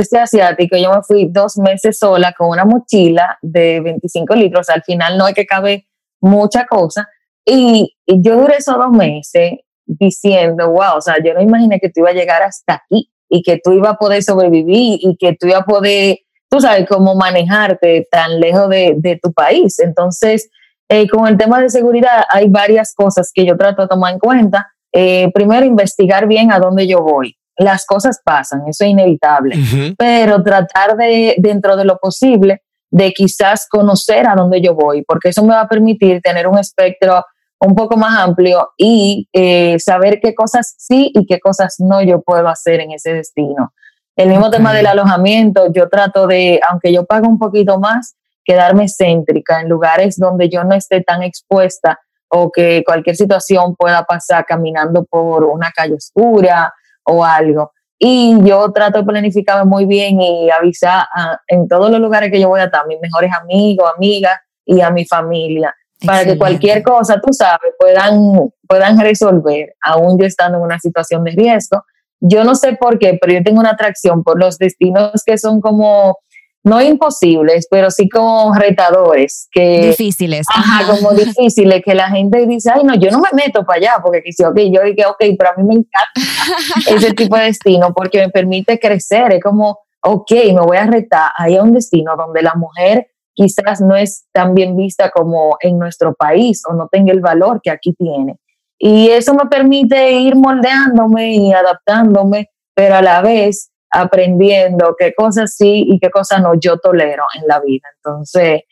este 0.02 0.18
asiático, 0.18 0.76
yo 0.76 0.92
me 0.92 1.02
fui 1.02 1.28
dos 1.30 1.56
meses 1.58 1.98
sola 1.98 2.32
con 2.36 2.48
una 2.48 2.64
mochila 2.64 3.38
de 3.42 3.80
25 3.80 4.34
litros, 4.34 4.68
al 4.68 4.82
final 4.82 5.16
no 5.16 5.24
hay 5.24 5.34
que 5.34 5.46
cabe 5.46 5.86
mucha 6.20 6.66
cosa, 6.66 7.08
y, 7.44 7.92
yo 8.06 8.36
duré 8.36 8.56
esos 8.58 8.76
dos 8.76 8.90
meses 8.90 9.52
diciendo, 9.84 10.70
wow, 10.70 10.96
o 10.96 11.00
sea, 11.00 11.16
yo 11.24 11.34
no 11.34 11.40
imaginé 11.40 11.80
que 11.80 11.88
tú 11.88 12.00
ibas 12.00 12.12
a 12.12 12.16
llegar 12.16 12.42
hasta 12.42 12.74
aquí 12.74 13.10
y 13.28 13.42
que 13.42 13.60
tú 13.62 13.72
ibas 13.72 13.94
a 13.94 13.96
poder 13.96 14.22
sobrevivir 14.22 14.98
y 15.00 15.16
que 15.16 15.32
tú 15.34 15.46
ibas 15.48 15.62
a 15.62 15.64
poder, 15.64 16.18
tú 16.48 16.60
sabes, 16.60 16.86
cómo 16.88 17.14
manejarte 17.14 18.06
tan 18.10 18.38
lejos 18.38 18.68
de, 18.68 19.18
tu 19.20 19.32
país. 19.32 19.78
Entonces, 19.80 20.50
eh, 20.88 21.08
con 21.08 21.26
el 21.26 21.36
tema 21.36 21.60
de 21.60 21.68
seguridad 21.68 22.24
hay 22.30 22.48
varias 22.48 22.94
cosas 22.94 23.30
que 23.34 23.44
yo 23.44 23.56
trato 23.56 23.82
de 23.82 23.88
tomar 23.88 24.12
en 24.12 24.18
cuenta. 24.20 24.72
Eh, 24.92 25.30
primero, 25.32 25.66
investigar 25.66 26.28
bien 26.28 26.52
a 26.52 26.60
dónde 26.60 26.86
yo 26.86 27.02
voy 27.02 27.36
las 27.58 27.86
cosas 27.86 28.20
pasan, 28.24 28.62
eso 28.68 28.84
es 28.84 28.90
inevitable, 28.90 29.56
pero 29.96 30.42
tratar 30.42 30.96
de, 30.96 31.34
dentro 31.38 31.76
de 31.76 31.84
lo 31.84 31.98
posible, 31.98 32.62
de 32.90 33.12
quizás 33.12 33.66
conocer 33.68 34.26
a 34.26 34.34
dónde 34.34 34.60
yo 34.60 34.74
voy, 34.74 35.02
porque 35.02 35.30
eso 35.30 35.42
me 35.42 35.54
va 35.54 35.62
a 35.62 35.68
permitir 35.68 36.20
tener 36.20 36.46
un 36.46 36.58
espectro 36.58 37.24
un 37.58 37.74
poco 37.74 37.96
más 37.96 38.18
amplio 38.18 38.70
y 38.76 39.28
eh, 39.32 39.78
saber 39.78 40.20
qué 40.20 40.34
cosas 40.34 40.74
sí 40.78 41.10
y 41.14 41.26
qué 41.26 41.40
cosas 41.40 41.76
no 41.78 42.02
yo 42.02 42.20
puedo 42.20 42.46
hacer 42.48 42.80
en 42.80 42.92
ese 42.92 43.14
destino. 43.14 43.72
El 44.14 44.28
mismo 44.28 44.50
tema 44.50 44.72
del 44.72 44.86
alojamiento, 44.86 45.72
yo 45.72 45.88
trato 45.88 46.26
de, 46.26 46.60
aunque 46.70 46.92
yo 46.92 47.04
pago 47.04 47.28
un 47.28 47.38
poquito 47.38 47.78
más, 47.78 48.16
quedarme 48.44 48.86
céntrica 48.88 49.60
en 49.60 49.68
lugares 49.68 50.16
donde 50.16 50.48
yo 50.48 50.64
no 50.64 50.74
esté 50.74 51.02
tan 51.02 51.22
expuesta 51.22 51.98
o 52.28 52.50
que 52.50 52.82
cualquier 52.84 53.16
situación 53.16 53.74
pueda 53.76 54.04
pasar 54.04 54.44
caminando 54.46 55.04
por 55.04 55.44
una 55.44 55.70
calle 55.70 55.94
oscura 55.94 56.72
o 57.06 57.24
algo. 57.24 57.72
Y 57.98 58.36
yo 58.42 58.70
trato 58.72 58.98
de 58.98 59.04
planificarme 59.04 59.64
muy 59.64 59.86
bien 59.86 60.20
y 60.20 60.50
avisar 60.50 61.06
en 61.48 61.66
todos 61.66 61.90
los 61.90 61.98
lugares 61.98 62.30
que 62.30 62.40
yo 62.40 62.48
voy 62.48 62.60
a 62.60 62.64
estar, 62.64 62.84
a 62.84 62.86
mis 62.86 63.00
mejores 63.00 63.30
amigos, 63.40 63.90
amigas 63.96 64.38
y 64.66 64.80
a 64.82 64.90
mi 64.90 65.06
familia, 65.06 65.74
para 66.04 66.24
que 66.24 66.36
cualquier 66.36 66.82
cosa, 66.82 67.20
tú 67.24 67.32
sabes, 67.32 67.72
puedan, 67.78 68.50
puedan 68.68 69.00
resolver, 69.00 69.74
aún 69.80 70.18
yo 70.18 70.26
estando 70.26 70.58
en 70.58 70.64
una 70.64 70.78
situación 70.78 71.24
de 71.24 71.30
riesgo. 71.30 71.82
Yo 72.20 72.44
no 72.44 72.54
sé 72.54 72.76
por 72.76 72.98
qué, 72.98 73.18
pero 73.20 73.32
yo 73.32 73.42
tengo 73.42 73.60
una 73.60 73.70
atracción 73.70 74.22
por 74.22 74.38
los 74.38 74.58
destinos 74.58 75.22
que 75.24 75.38
son 75.38 75.60
como 75.60 76.18
no 76.66 76.80
imposibles, 76.82 77.68
pero 77.70 77.92
sí 77.92 78.08
como 78.08 78.52
retadores. 78.52 79.48
Que, 79.52 79.88
difíciles. 79.88 80.44
Ajá, 80.52 80.84
como 80.92 81.12
difíciles, 81.12 81.80
que 81.84 81.94
la 81.94 82.10
gente 82.10 82.44
dice, 82.44 82.72
ay, 82.74 82.82
no, 82.82 82.96
yo 82.96 83.12
no 83.12 83.20
me 83.20 83.28
meto 83.32 83.64
para 83.64 83.78
allá, 83.78 84.02
porque 84.02 84.20
quise, 84.20 84.44
ok, 84.44 84.56
yo 84.72 84.82
dije, 84.82 85.06
ok, 85.06 85.36
pero 85.38 85.50
a 85.50 85.54
mí 85.56 85.62
me 85.62 85.74
encanta 85.74 86.90
ese 86.90 87.14
tipo 87.14 87.36
de 87.36 87.44
destino, 87.44 87.94
porque 87.94 88.18
me 88.18 88.30
permite 88.30 88.80
crecer, 88.80 89.32
es 89.32 89.40
como, 89.40 89.78
ok, 90.02 90.32
me 90.46 90.60
voy 90.60 90.76
a 90.76 90.86
retar 90.86 91.30
ahí 91.38 91.56
a 91.56 91.62
un 91.62 91.70
destino 91.72 92.16
donde 92.16 92.42
la 92.42 92.54
mujer 92.56 93.06
quizás 93.32 93.80
no 93.80 93.94
es 93.94 94.26
tan 94.32 94.52
bien 94.54 94.76
vista 94.76 95.10
como 95.10 95.56
en 95.60 95.78
nuestro 95.78 96.14
país 96.14 96.62
o 96.68 96.72
no 96.72 96.88
tenga 96.90 97.12
el 97.12 97.20
valor 97.20 97.60
que 97.62 97.70
aquí 97.70 97.94
tiene. 97.94 98.40
Y 98.76 99.10
eso 99.10 99.34
me 99.34 99.46
permite 99.48 100.12
ir 100.12 100.34
moldeándome 100.34 101.32
y 101.34 101.52
adaptándome, 101.52 102.50
pero 102.74 102.96
a 102.96 103.02
la 103.02 103.22
vez 103.22 103.70
aprendiendo 103.96 104.94
qué 104.98 105.14
cosas 105.14 105.54
sí 105.56 105.84
y 105.88 105.98
qué 105.98 106.10
cosas 106.10 106.42
no 106.42 106.52
yo 106.58 106.78
tolero 106.78 107.24
en 107.40 107.46
la 107.46 107.60
vida. 107.60 107.88
Entonces, 107.96 108.62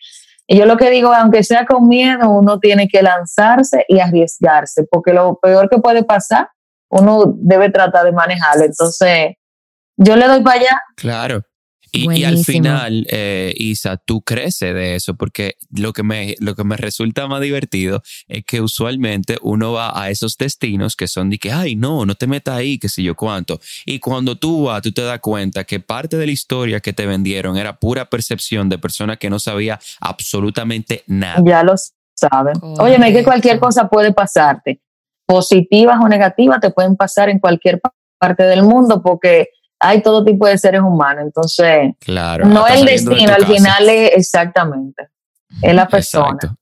yo 0.47 0.67
lo 0.67 0.77
que 0.77 0.91
digo, 0.91 1.13
aunque 1.13 1.43
sea 1.43 1.65
con 1.65 1.89
miedo, 1.89 2.29
uno 2.29 2.59
tiene 2.59 2.89
que 2.89 3.03
lanzarse 3.03 3.85
y 3.89 4.01
arriesgarse, 4.01 4.85
porque 4.91 5.13
lo 5.13 5.39
peor 5.41 5.69
que 5.71 5.79
puede 5.79 6.05
pasar, 6.05 6.49
uno 6.91 7.35
debe 7.37 7.71
tratar 7.71 8.05
de 8.05 8.13
manejarlo. 8.13 8.65
Entonces, 8.65 9.35
yo 9.97 10.17
le 10.17 10.27
doy 10.27 10.43
para 10.43 10.61
allá. 10.61 10.83
Claro. 10.97 11.43
Y, 11.95 12.25
al 12.25 12.39
final, 12.39 13.07
eh, 13.09 13.55
Isa, 13.57 13.97
tú 13.97 14.23
creces 14.23 14.75
de 14.75 14.97
eso, 14.97 15.15
porque 15.15 15.57
lo 15.71 15.93
que, 15.93 16.03
me, 16.03 16.35
lo 16.41 16.57
que 16.57 16.65
me 16.65 16.77
resulta 16.77 17.29
más 17.29 17.41
divertido 17.41 18.03
es 18.27 18.45
que 18.45 18.61
usualmente 18.61 19.39
uno 19.43 19.73
va 19.73 20.01
a 20.01 20.11
esos 20.11 20.37
destinos 20.37 20.97
que 20.97 21.07
son 21.07 21.31
de 21.31 21.39
que, 21.39 21.53
ay, 21.53 21.77
no, 21.77 22.05
no 22.05 22.15
te 22.15 22.27
metas 22.27 22.57
ahí, 22.57 22.79
que 22.79 22.89
sé 22.89 23.03
yo 23.03 23.15
cuánto. 23.15 23.61
Y 23.87 24.01
cuando 24.01 24.37
tú 24.37 24.65
vas, 24.65 24.83
tú 24.83 24.93
te 24.93 25.03
das 25.03 25.21
cuenta 25.21 25.65
que 25.65 25.79
parte 25.79 26.17
de 26.17 26.27
la 26.27 26.33
historia 26.33 26.81
que 26.81 26.93
te 26.93 27.07
vendieron 27.07 27.57
era 27.57 27.79
pura 27.79 28.11
percepción 28.11 28.69
de 28.69 28.79
persona 28.79 29.17
que 29.17 29.31
no 29.31 29.39
sabía 29.39 29.79
absolutamente 30.01 31.05
nada. 31.07 31.43
Ya 31.45 31.63
lo 31.63 31.75
saben. 32.15 32.57
Oye, 32.81 32.99
que 33.13 33.23
cualquier 33.23 33.61
cosa 33.61 33.89
puede 33.89 34.13
pasarte. 34.13 34.81
Positivas 35.27 35.99
o 36.03 36.09
negativas 36.09 36.61
te 36.61 36.71
pueden 36.71 36.97
pasar 36.97 37.29
en 37.29 37.39
cualquier 37.39 37.81
parte 38.19 38.43
del 38.43 38.63
mundo 38.63 39.03
porque 39.03 39.49
hay 39.85 40.03
todo 40.03 40.25
tipo 40.25 40.47
de 40.47 40.57
seres 40.59 40.81
humanos. 40.81 41.25
Entonces, 41.25 41.93
claro, 42.01 42.47
no 42.47 42.67
el 42.67 42.85
destino, 42.85 43.33
al 43.35 43.47
final 43.47 43.89
es 43.89 44.13
exactamente, 44.15 45.09
es 45.63 45.75
la 45.75 45.87
persona. 45.89 46.35
Exacto. 46.35 46.59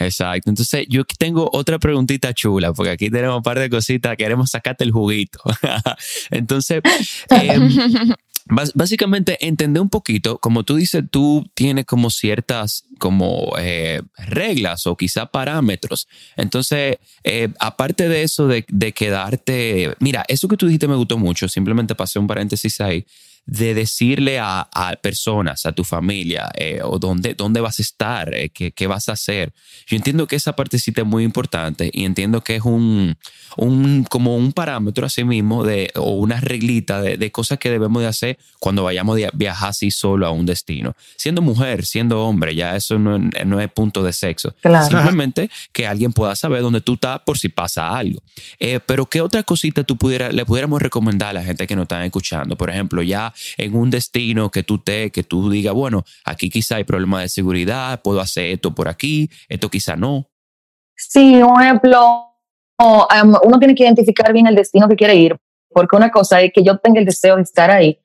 Exacto. 0.00 0.48
Entonces, 0.48 0.86
yo 0.88 1.02
tengo 1.18 1.50
otra 1.52 1.78
preguntita 1.78 2.32
chula, 2.32 2.72
porque 2.72 2.92
aquí 2.92 3.10
tenemos 3.10 3.38
un 3.38 3.42
par 3.42 3.58
de 3.58 3.68
cositas, 3.68 4.16
queremos 4.16 4.50
sacarte 4.50 4.84
el 4.84 4.92
juguito. 4.92 5.40
Entonces, 6.30 6.82
básicamente, 8.74 9.38
entender 9.46 9.80
un 9.80 9.88
poquito, 9.88 10.38
como 10.38 10.64
tú 10.64 10.76
dices, 10.76 11.04
tú 11.10 11.48
tienes 11.54 11.84
como 11.84 12.10
ciertas 12.10 12.84
como 12.98 13.52
eh, 13.58 14.02
reglas 14.16 14.86
o 14.86 14.96
quizá 14.96 15.26
parámetros. 15.26 16.08
Entonces, 16.36 16.98
eh, 17.24 17.48
aparte 17.60 18.08
de 18.08 18.22
eso 18.22 18.48
de, 18.48 18.64
de 18.68 18.92
quedarte, 18.92 19.94
mira, 20.00 20.24
eso 20.28 20.48
que 20.48 20.56
tú 20.56 20.66
dijiste 20.66 20.88
me 20.88 20.96
gustó 20.96 21.18
mucho, 21.18 21.48
simplemente 21.48 21.94
pasé 21.94 22.18
un 22.18 22.26
paréntesis 22.26 22.80
ahí 22.80 23.06
de 23.48 23.72
decirle 23.72 24.38
a, 24.38 24.68
personas, 25.00 25.64
a 25.64 25.72
tu 25.72 25.82
familia, 25.82 26.50
eh, 26.54 26.80
o 26.84 26.98
dónde, 26.98 27.32
dónde 27.32 27.62
vas 27.62 27.78
a 27.78 27.82
estar, 27.82 28.34
eh, 28.34 28.50
qué, 28.50 28.86
vas 28.86 29.08
a 29.08 29.12
hacer. 29.12 29.54
Yo 29.86 29.96
entiendo 29.96 30.26
que 30.26 30.36
esa 30.36 30.54
partecita 30.54 31.00
es 31.00 31.06
muy 31.06 31.24
importante 31.24 31.88
y 31.90 32.04
entiendo 32.04 32.42
que 32.42 32.56
es 32.56 32.62
un, 32.62 33.16
un 33.56 34.04
como 34.04 34.36
un 34.36 34.52
parámetro 34.52 35.06
así 35.06 35.24
mismo 35.24 35.64
de, 35.64 35.90
o 35.94 36.10
una 36.10 36.40
reglita 36.40 37.00
de, 37.00 37.32
cosas 37.32 37.58
que 37.58 37.70
debemos 37.70 38.02
de 38.02 38.08
hacer 38.08 38.38
cuando 38.58 38.84
vayamos 38.84 39.18
a 39.22 39.30
viajar 39.32 39.70
así 39.70 39.90
solo 39.90 40.26
a 40.26 40.30
un 40.30 40.44
destino. 40.44 40.94
Siendo 41.16 41.40
mujer, 41.40 41.86
siendo 41.86 42.26
hombre, 42.26 42.54
ya 42.54 42.76
eso 42.76 42.98
no, 42.98 43.18
no 43.18 43.60
es 43.62 43.70
punto 43.70 44.02
de 44.02 44.12
sexo. 44.12 44.54
Simplemente 44.62 45.50
que 45.72 45.86
alguien 45.86 46.12
pueda 46.12 46.36
saber 46.36 46.60
dónde 46.60 46.82
tú 46.82 46.94
estás 46.94 47.20
por 47.20 47.38
si 47.38 47.48
pasa 47.48 47.96
algo. 47.96 48.22
Eh, 48.58 48.80
pero 48.84 49.06
¿qué 49.06 49.22
otra 49.22 49.42
cosita 49.42 49.84
tú 49.84 49.96
pudiera, 49.96 50.30
le 50.32 50.44
pudiéramos 50.44 50.82
recomendar 50.82 51.30
a 51.30 51.32
la 51.32 51.44
gente 51.44 51.66
que 51.66 51.74
nos 51.74 51.84
están 51.84 52.02
escuchando? 52.02 52.54
Por 52.54 52.68
ejemplo, 52.68 53.02
ya 53.02 53.32
en 53.56 53.74
un 53.74 53.90
destino 53.90 54.50
que 54.50 54.62
tú 54.62 54.78
te, 54.78 55.10
que 55.10 55.22
tú 55.22 55.50
digas, 55.50 55.74
bueno, 55.74 56.04
aquí 56.24 56.50
quizá 56.50 56.76
hay 56.76 56.84
problemas 56.84 57.22
de 57.22 57.28
seguridad, 57.28 58.00
puedo 58.02 58.20
hacer 58.20 58.46
esto 58.46 58.74
por 58.74 58.88
aquí, 58.88 59.30
esto 59.48 59.68
quizá 59.68 59.96
no. 59.96 60.30
Sí, 60.96 61.42
un 61.42 61.60
ejemplo, 61.62 62.34
um, 62.78 63.34
uno 63.44 63.58
tiene 63.58 63.74
que 63.74 63.84
identificar 63.84 64.32
bien 64.32 64.46
el 64.46 64.54
destino 64.54 64.88
que 64.88 64.96
quiere 64.96 65.14
ir, 65.14 65.36
porque 65.70 65.96
una 65.96 66.10
cosa 66.10 66.40
es 66.40 66.52
que 66.52 66.62
yo 66.62 66.78
tenga 66.78 67.00
el 67.00 67.06
deseo 67.06 67.36
de 67.36 67.42
estar 67.42 67.70
ahí 67.70 68.00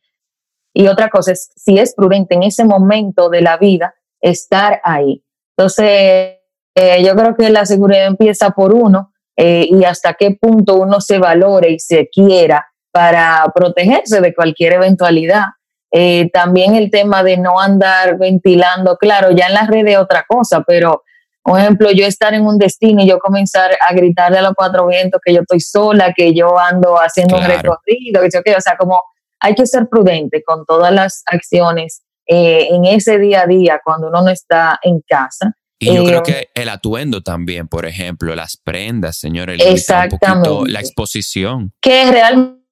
y 0.74 0.88
otra 0.88 1.10
cosa 1.10 1.32
es 1.32 1.52
si 1.56 1.78
es 1.78 1.94
prudente 1.94 2.36
en 2.36 2.44
ese 2.44 2.66
momento 2.66 3.30
de 3.30 3.42
la 3.42 3.58
vida 3.58 3.94
estar 4.20 4.82
ahí. 4.84 5.24
Entonces, 5.56 6.38
eh, 6.76 7.04
yo 7.06 7.16
creo 7.16 7.36
que 7.36 7.50
la 7.50 7.66
seguridad 7.66 8.08
empieza 8.08 8.50
por 8.52 8.74
uno 8.74 9.14
eh, 9.36 9.68
y 9.70 9.84
hasta 9.84 10.16
qué 10.16 10.32
punto 10.32 10.76
uno 10.76 11.00
se 11.00 11.20
valore 11.20 11.72
y 11.72 11.80
se 11.80 12.10
quiera 12.10 12.73
para 12.94 13.52
protegerse 13.54 14.22
de 14.22 14.34
cualquier 14.36 14.74
eventualidad. 14.74 15.46
Eh, 15.92 16.30
también 16.32 16.76
el 16.76 16.92
tema 16.92 17.24
de 17.24 17.38
no 17.38 17.60
andar 17.60 18.18
ventilando, 18.18 18.98
claro, 18.98 19.32
ya 19.32 19.48
en 19.48 19.56
las 19.56 19.68
redes 19.68 19.98
otra 19.98 20.24
cosa, 20.28 20.64
pero, 20.66 21.04
por 21.44 21.60
ejemplo, 21.60 21.92
yo 21.92 22.06
estar 22.06 22.34
en 22.34 22.46
un 22.46 22.58
destino 22.58 23.02
y 23.02 23.08
yo 23.08 23.20
comenzar 23.20 23.72
a 23.88 23.94
gritarle 23.94 24.38
a 24.38 24.42
los 24.44 24.54
cuatro 24.56 24.88
vientos 24.88 25.20
que 25.24 25.34
yo 25.34 25.42
estoy 25.42 25.60
sola, 25.60 26.14
que 26.16 26.34
yo 26.34 26.58
ando 26.58 26.96
haciendo 26.96 27.38
un 27.38 27.44
recorrido, 27.44 28.22
que 28.22 28.30
yo, 28.32 28.40
o 28.58 28.62
sea, 28.62 28.78
como 28.78 29.02
hay 29.40 29.56
que 29.56 29.66
ser 29.66 29.88
prudente 29.90 30.44
con 30.44 30.66
todas 30.66 30.94
las 30.94 31.24
acciones 31.26 32.04
eh, 32.28 32.68
en 32.70 32.86
ese 32.86 33.18
día 33.18 33.42
a 33.42 33.48
día 33.48 33.82
cuando 33.84 34.08
uno 34.08 34.22
no 34.22 34.30
está 34.30 34.80
en 34.84 35.02
casa. 35.02 35.54
Y 35.80 35.94
yo 35.94 36.06
creo 36.06 36.20
eh, 36.20 36.24
que 36.24 36.62
el 36.62 36.70
atuendo 36.70 37.22
también, 37.22 37.68
por 37.68 37.86
ejemplo, 37.86 38.36
las 38.36 38.56
prendas, 38.56 39.18
señores, 39.18 39.60
exactamente. 39.66 40.72
la 40.72 40.80
exposición. 40.80 41.74
Que 41.82 42.10
realmente 42.10 42.63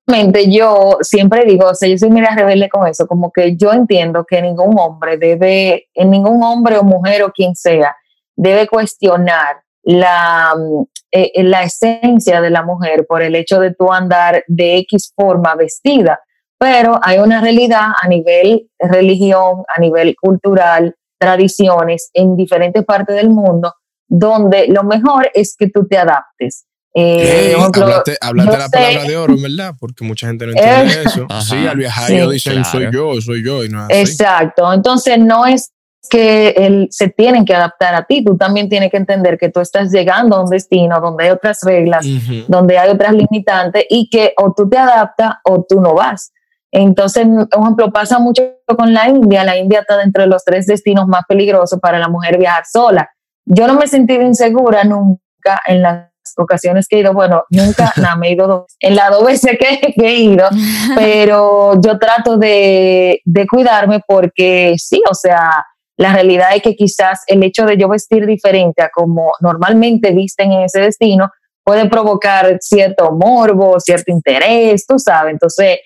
yo 0.49 0.97
siempre 1.01 1.45
digo, 1.45 1.69
o 1.69 1.75
sea, 1.75 1.89
yo 1.89 1.97
soy 1.97 2.09
mira 2.09 2.35
rebelde 2.35 2.69
con 2.69 2.87
eso, 2.87 3.07
como 3.07 3.31
que 3.31 3.55
yo 3.55 3.71
entiendo 3.71 4.25
que 4.25 4.41
ningún 4.41 4.77
hombre 4.77 5.17
debe, 5.17 5.87
ningún 5.95 6.43
hombre 6.43 6.77
o 6.77 6.83
mujer 6.83 7.23
o 7.23 7.31
quien 7.31 7.55
sea, 7.55 7.95
debe 8.35 8.67
cuestionar 8.67 9.61
la, 9.83 10.53
mm, 10.55 10.83
eh, 11.11 11.31
eh, 11.35 11.43
la 11.43 11.63
esencia 11.63 12.41
de 12.41 12.49
la 12.49 12.63
mujer 12.63 13.05
por 13.07 13.21
el 13.21 13.35
hecho 13.35 13.59
de 13.59 13.73
tú 13.73 13.91
andar 13.91 14.43
de 14.47 14.77
X 14.77 15.13
forma 15.15 15.55
vestida. 15.55 16.19
Pero 16.57 16.99
hay 17.01 17.19
una 17.19 17.41
realidad 17.41 17.87
a 18.01 18.07
nivel 18.07 18.69
religión, 18.79 19.63
a 19.75 19.79
nivel 19.79 20.15
cultural, 20.21 20.95
tradiciones 21.19 22.09
en 22.13 22.35
diferentes 22.35 22.83
partes 22.85 23.15
del 23.15 23.29
mundo, 23.29 23.73
donde 24.07 24.67
lo 24.67 24.83
mejor 24.83 25.29
es 25.33 25.55
que 25.57 25.69
tú 25.69 25.87
te 25.87 25.97
adaptes. 25.97 26.65
Eh, 26.93 27.55
hablaste, 27.57 28.11
de 28.11 28.57
la 28.57 28.69
palabra 28.69 29.03
de 29.05 29.17
oro, 29.17 29.35
¿verdad? 29.41 29.73
Porque 29.79 30.03
mucha 30.03 30.27
gente 30.27 30.45
no 30.45 30.51
entiende 30.51 30.93
eh, 30.93 31.03
eso. 31.05 31.27
sí, 31.41 31.65
al 31.65 31.77
viajar 31.77 32.11
ellos 32.11 32.31
dicen 32.31 32.65
soy 32.65 32.89
yo, 32.91 33.21
soy 33.21 33.43
yo. 33.43 33.63
Y 33.63 33.69
no 33.69 33.85
Exacto. 33.89 34.71
Entonces 34.73 35.17
no 35.17 35.45
es 35.45 35.71
que 36.09 36.49
él, 36.49 36.87
se 36.89 37.09
tienen 37.09 37.45
que 37.45 37.53
adaptar 37.53 37.93
a 37.95 38.03
ti, 38.03 38.23
tú 38.25 38.35
también 38.35 38.67
tienes 38.67 38.91
que 38.91 38.97
entender 38.97 39.37
que 39.37 39.49
tú 39.49 39.61
estás 39.61 39.91
llegando 39.91 40.35
a 40.35 40.43
un 40.43 40.49
destino 40.49 40.99
donde 40.99 41.25
hay 41.25 41.29
otras 41.29 41.59
reglas, 41.63 42.05
donde 42.47 42.77
hay 42.77 42.89
otras 42.89 43.13
limitantes 43.13 43.85
y 43.89 44.09
que 44.09 44.33
o 44.37 44.53
tú 44.53 44.67
te 44.67 44.77
adaptas 44.77 45.35
o 45.45 45.63
tú 45.63 45.79
no 45.79 45.93
vas. 45.93 46.33
Entonces, 46.71 47.25
por 47.49 47.61
ejemplo, 47.61 47.91
pasa 47.91 48.17
mucho 48.19 48.43
con 48.77 48.93
la 48.93 49.09
India. 49.09 49.43
La 49.43 49.57
India 49.57 49.81
está 49.81 49.97
dentro 49.97 50.23
de 50.23 50.29
los 50.29 50.43
tres 50.43 50.65
destinos 50.65 51.07
más 51.07 51.23
peligrosos 51.27 51.79
para 51.79 51.99
la 51.99 52.07
mujer 52.07 52.37
viajar 52.37 52.63
sola. 52.65 53.09
Yo 53.45 53.67
no 53.67 53.75
me 53.75 53.85
he 53.85 53.87
sentido 53.87 54.21
insegura 54.21 54.83
nunca 54.83 55.61
en 55.67 55.81
la 55.81 56.10
ocasiones 56.37 56.87
que 56.87 56.97
he 56.97 56.99
ido, 56.99 57.13
bueno, 57.13 57.43
nunca 57.49 57.93
nada, 57.97 58.15
me 58.15 58.29
he 58.29 58.33
ido 58.33 58.65
en 58.79 58.95
la 58.95 59.09
dos 59.09 59.25
veces 59.25 59.57
que, 59.59 59.93
he 59.97 60.15
ido, 60.15 60.47
pero 60.95 61.79
yo 61.81 61.97
trato 61.99 62.37
de, 62.37 63.21
de 63.25 63.47
cuidarme 63.47 64.01
porque 64.07 64.75
sí, 64.77 65.01
o 65.09 65.13
sea, 65.13 65.65
la 65.97 66.13
realidad 66.13 66.55
es 66.55 66.63
que 66.63 66.75
quizás 66.75 67.21
el 67.27 67.43
hecho 67.43 67.65
de 67.65 67.77
yo 67.77 67.87
vestir 67.87 68.25
diferente 68.25 68.81
a 68.81 68.89
como 68.89 69.33
normalmente 69.39 70.11
visten 70.11 70.51
en 70.51 70.61
ese 70.61 70.79
destino 70.79 71.29
puede 71.63 71.87
provocar 71.87 72.57
cierto 72.59 73.11
morbo, 73.11 73.79
cierto 73.79 74.11
interés, 74.11 74.85
tú 74.87 74.97
sabes. 74.97 75.33
Entonces, 75.33 75.77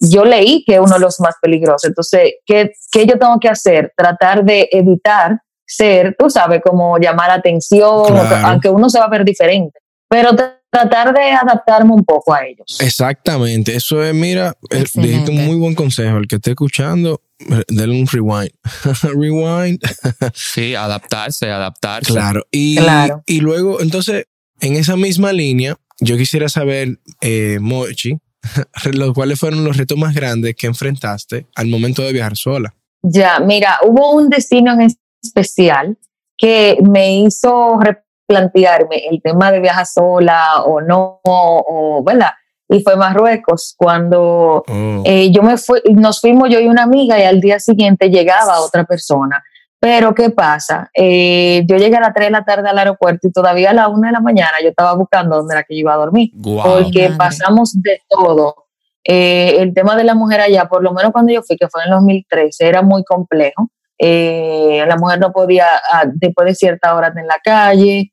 yo 0.00 0.24
leí 0.24 0.64
que 0.66 0.80
uno 0.80 0.94
de 0.94 1.00
los 1.00 1.20
más 1.20 1.36
peligrosos. 1.40 1.84
Entonces, 1.84 2.34
¿qué, 2.44 2.72
¿qué, 2.90 3.06
yo 3.06 3.18
tengo 3.18 3.38
que 3.38 3.48
hacer? 3.48 3.92
Tratar 3.96 4.44
de 4.44 4.68
evitar 4.72 5.38
ser, 5.64 6.16
tú 6.18 6.28
sabes, 6.28 6.60
como 6.62 6.98
llamar 6.98 7.30
atención, 7.30 8.16
aunque 8.44 8.68
uno 8.68 8.90
se 8.90 8.98
va 8.98 9.04
a 9.04 9.10
ver 9.10 9.24
diferente 9.24 9.79
pero 10.10 10.30
tratar 10.70 11.14
de 11.14 11.30
adaptarme 11.30 11.92
un 11.92 12.04
poco 12.04 12.34
a 12.34 12.44
ellos. 12.44 12.78
Exactamente, 12.80 13.76
eso 13.76 14.02
es, 14.02 14.12
mira, 14.12 14.56
dijiste 14.94 15.30
un 15.30 15.46
muy 15.46 15.56
buen 15.56 15.74
consejo, 15.74 16.18
el 16.18 16.26
que 16.26 16.36
esté 16.36 16.50
escuchando, 16.50 17.22
eh, 17.38 17.62
denle 17.68 18.00
un 18.00 18.08
rewind. 18.08 18.50
rewind. 19.14 19.78
sí, 20.34 20.74
adaptarse, 20.74 21.50
adaptarse. 21.50 22.12
Claro. 22.12 22.44
Y, 22.50 22.76
y 23.26 23.40
luego, 23.40 23.80
entonces, 23.80 24.26
en 24.60 24.74
esa 24.74 24.96
misma 24.96 25.32
línea, 25.32 25.76
yo 26.00 26.16
quisiera 26.16 26.48
saber, 26.48 26.98
eh, 27.20 27.58
Mochi, 27.60 28.18
los 28.92 29.14
cuáles 29.14 29.38
fueron 29.38 29.64
los 29.64 29.76
retos 29.76 29.96
más 29.96 30.14
grandes 30.14 30.56
que 30.56 30.66
enfrentaste 30.66 31.46
al 31.54 31.68
momento 31.68 32.02
de 32.02 32.12
viajar 32.12 32.36
sola. 32.36 32.74
Ya, 33.02 33.38
mira, 33.38 33.78
hubo 33.82 34.12
un 34.12 34.28
destino 34.28 34.72
en 34.72 34.88
especial 35.22 35.96
que 36.36 36.78
me 36.82 37.20
hizo 37.20 37.78
plantearme 38.30 39.08
el 39.10 39.20
tema 39.20 39.50
de 39.50 39.58
viajar 39.58 39.84
sola 39.86 40.62
o 40.64 40.80
no, 40.80 41.20
o, 41.24 42.00
¿verdad? 42.04 42.30
Y 42.68 42.80
fue 42.80 42.94
Marruecos 42.94 43.74
cuando 43.76 44.62
oh. 44.64 45.02
eh, 45.04 45.32
yo 45.32 45.42
me 45.42 45.56
fui, 45.56 45.80
nos 45.92 46.20
fuimos 46.20 46.48
yo 46.48 46.60
y 46.60 46.68
una 46.68 46.84
amiga 46.84 47.18
y 47.18 47.24
al 47.24 47.40
día 47.40 47.58
siguiente 47.58 48.08
llegaba 48.08 48.60
otra 48.60 48.84
persona. 48.84 49.42
Pero 49.80 50.14
¿qué 50.14 50.30
pasa? 50.30 50.90
Eh, 50.94 51.64
yo 51.66 51.76
llegué 51.76 51.96
a 51.96 52.00
las 52.00 52.14
3 52.14 52.28
de 52.28 52.30
la 52.30 52.44
tarde 52.44 52.68
al 52.68 52.78
aeropuerto 52.78 53.26
y 53.26 53.32
todavía 53.32 53.70
a 53.70 53.74
las 53.74 53.88
1 53.88 54.06
de 54.06 54.12
la 54.12 54.20
mañana 54.20 54.52
yo 54.62 54.68
estaba 54.68 54.94
buscando 54.94 55.36
dónde 55.36 55.54
era 55.54 55.64
que 55.64 55.74
yo 55.74 55.80
iba 55.80 55.94
a 55.94 55.96
dormir. 55.96 56.30
porque 56.40 57.10
pasamos 57.18 57.82
de 57.82 58.00
todo. 58.08 58.66
Eh, 59.02 59.56
el 59.58 59.74
tema 59.74 59.96
de 59.96 60.04
la 60.04 60.14
mujer 60.14 60.40
allá, 60.40 60.66
por 60.66 60.84
lo 60.84 60.92
menos 60.92 61.10
cuando 61.10 61.32
yo 61.32 61.42
fui, 61.42 61.56
que 61.56 61.68
fue 61.68 61.82
en 61.82 61.88
el 61.88 61.94
2013, 61.94 62.68
era 62.68 62.82
muy 62.82 63.02
complejo. 63.02 63.70
la 63.98 64.96
mujer 64.96 65.18
no 65.18 65.32
podía, 65.32 65.66
ah, 65.90 66.04
después 66.06 66.46
de 66.46 66.54
cierta 66.54 66.94
hora, 66.94 67.12
en 67.16 67.26
la 67.26 67.40
calle, 67.42 68.12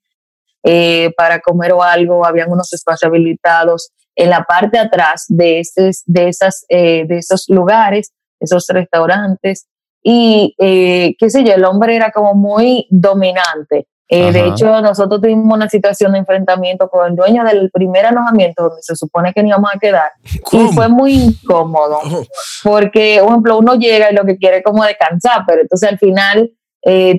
eh, 0.69 1.13
para 1.15 1.39
comer 1.39 1.71
o 1.71 1.81
algo, 1.81 2.25
habían 2.25 2.51
unos 2.51 2.73
espacios 2.73 3.07
habilitados 3.07 3.91
en 4.17 4.29
la 4.29 4.43
parte 4.43 4.77
de 4.77 4.83
atrás 4.83 5.23
de, 5.29 5.61
de, 6.05 6.27
esas, 6.27 6.65
eh, 6.67 7.05
de 7.07 7.19
esos 7.19 7.45
lugares, 7.47 8.11
esos 8.37 8.65
restaurantes, 8.67 9.67
y 10.03 10.53
eh, 10.59 11.15
qué 11.17 11.29
sé 11.29 11.45
yo, 11.45 11.53
el 11.53 11.63
hombre 11.63 11.95
era 11.95 12.11
como 12.11 12.33
muy 12.33 12.85
dominante. 12.89 13.87
de 14.09 14.47
hecho, 14.47 14.81
nosotros 14.81 15.21
tuvimos 15.21 15.55
una 15.55 15.69
situación 15.69 16.11
de 16.11 16.19
enfrentamiento 16.19 16.89
con 16.89 17.07
el 17.07 17.15
dueño 17.15 17.45
del 17.45 17.71
primer 17.71 18.05
alojamiento 18.05 18.63
donde 18.63 18.81
se 18.81 18.95
supone 18.97 19.31
que 19.31 19.47
íbamos 19.47 19.71
a 19.73 19.79
quedar. 19.79 20.11
Y 20.51 20.67
fue 20.73 20.89
muy 20.89 21.13
incómodo. 21.13 21.99
Oh. 22.03 22.23
Porque, 22.63 23.19
por 23.21 23.29
ejemplo, 23.29 23.57
uno 23.59 23.75
llega 23.75 24.11
y 24.11 24.15
lo 24.15 24.25
que 24.25 24.37
quiere 24.37 24.57
es 24.57 24.63
como 24.63 24.83
descansar, 24.83 25.43
pero 25.47 25.61
entonces 25.61 25.89
al 25.89 25.97
final 25.97 26.51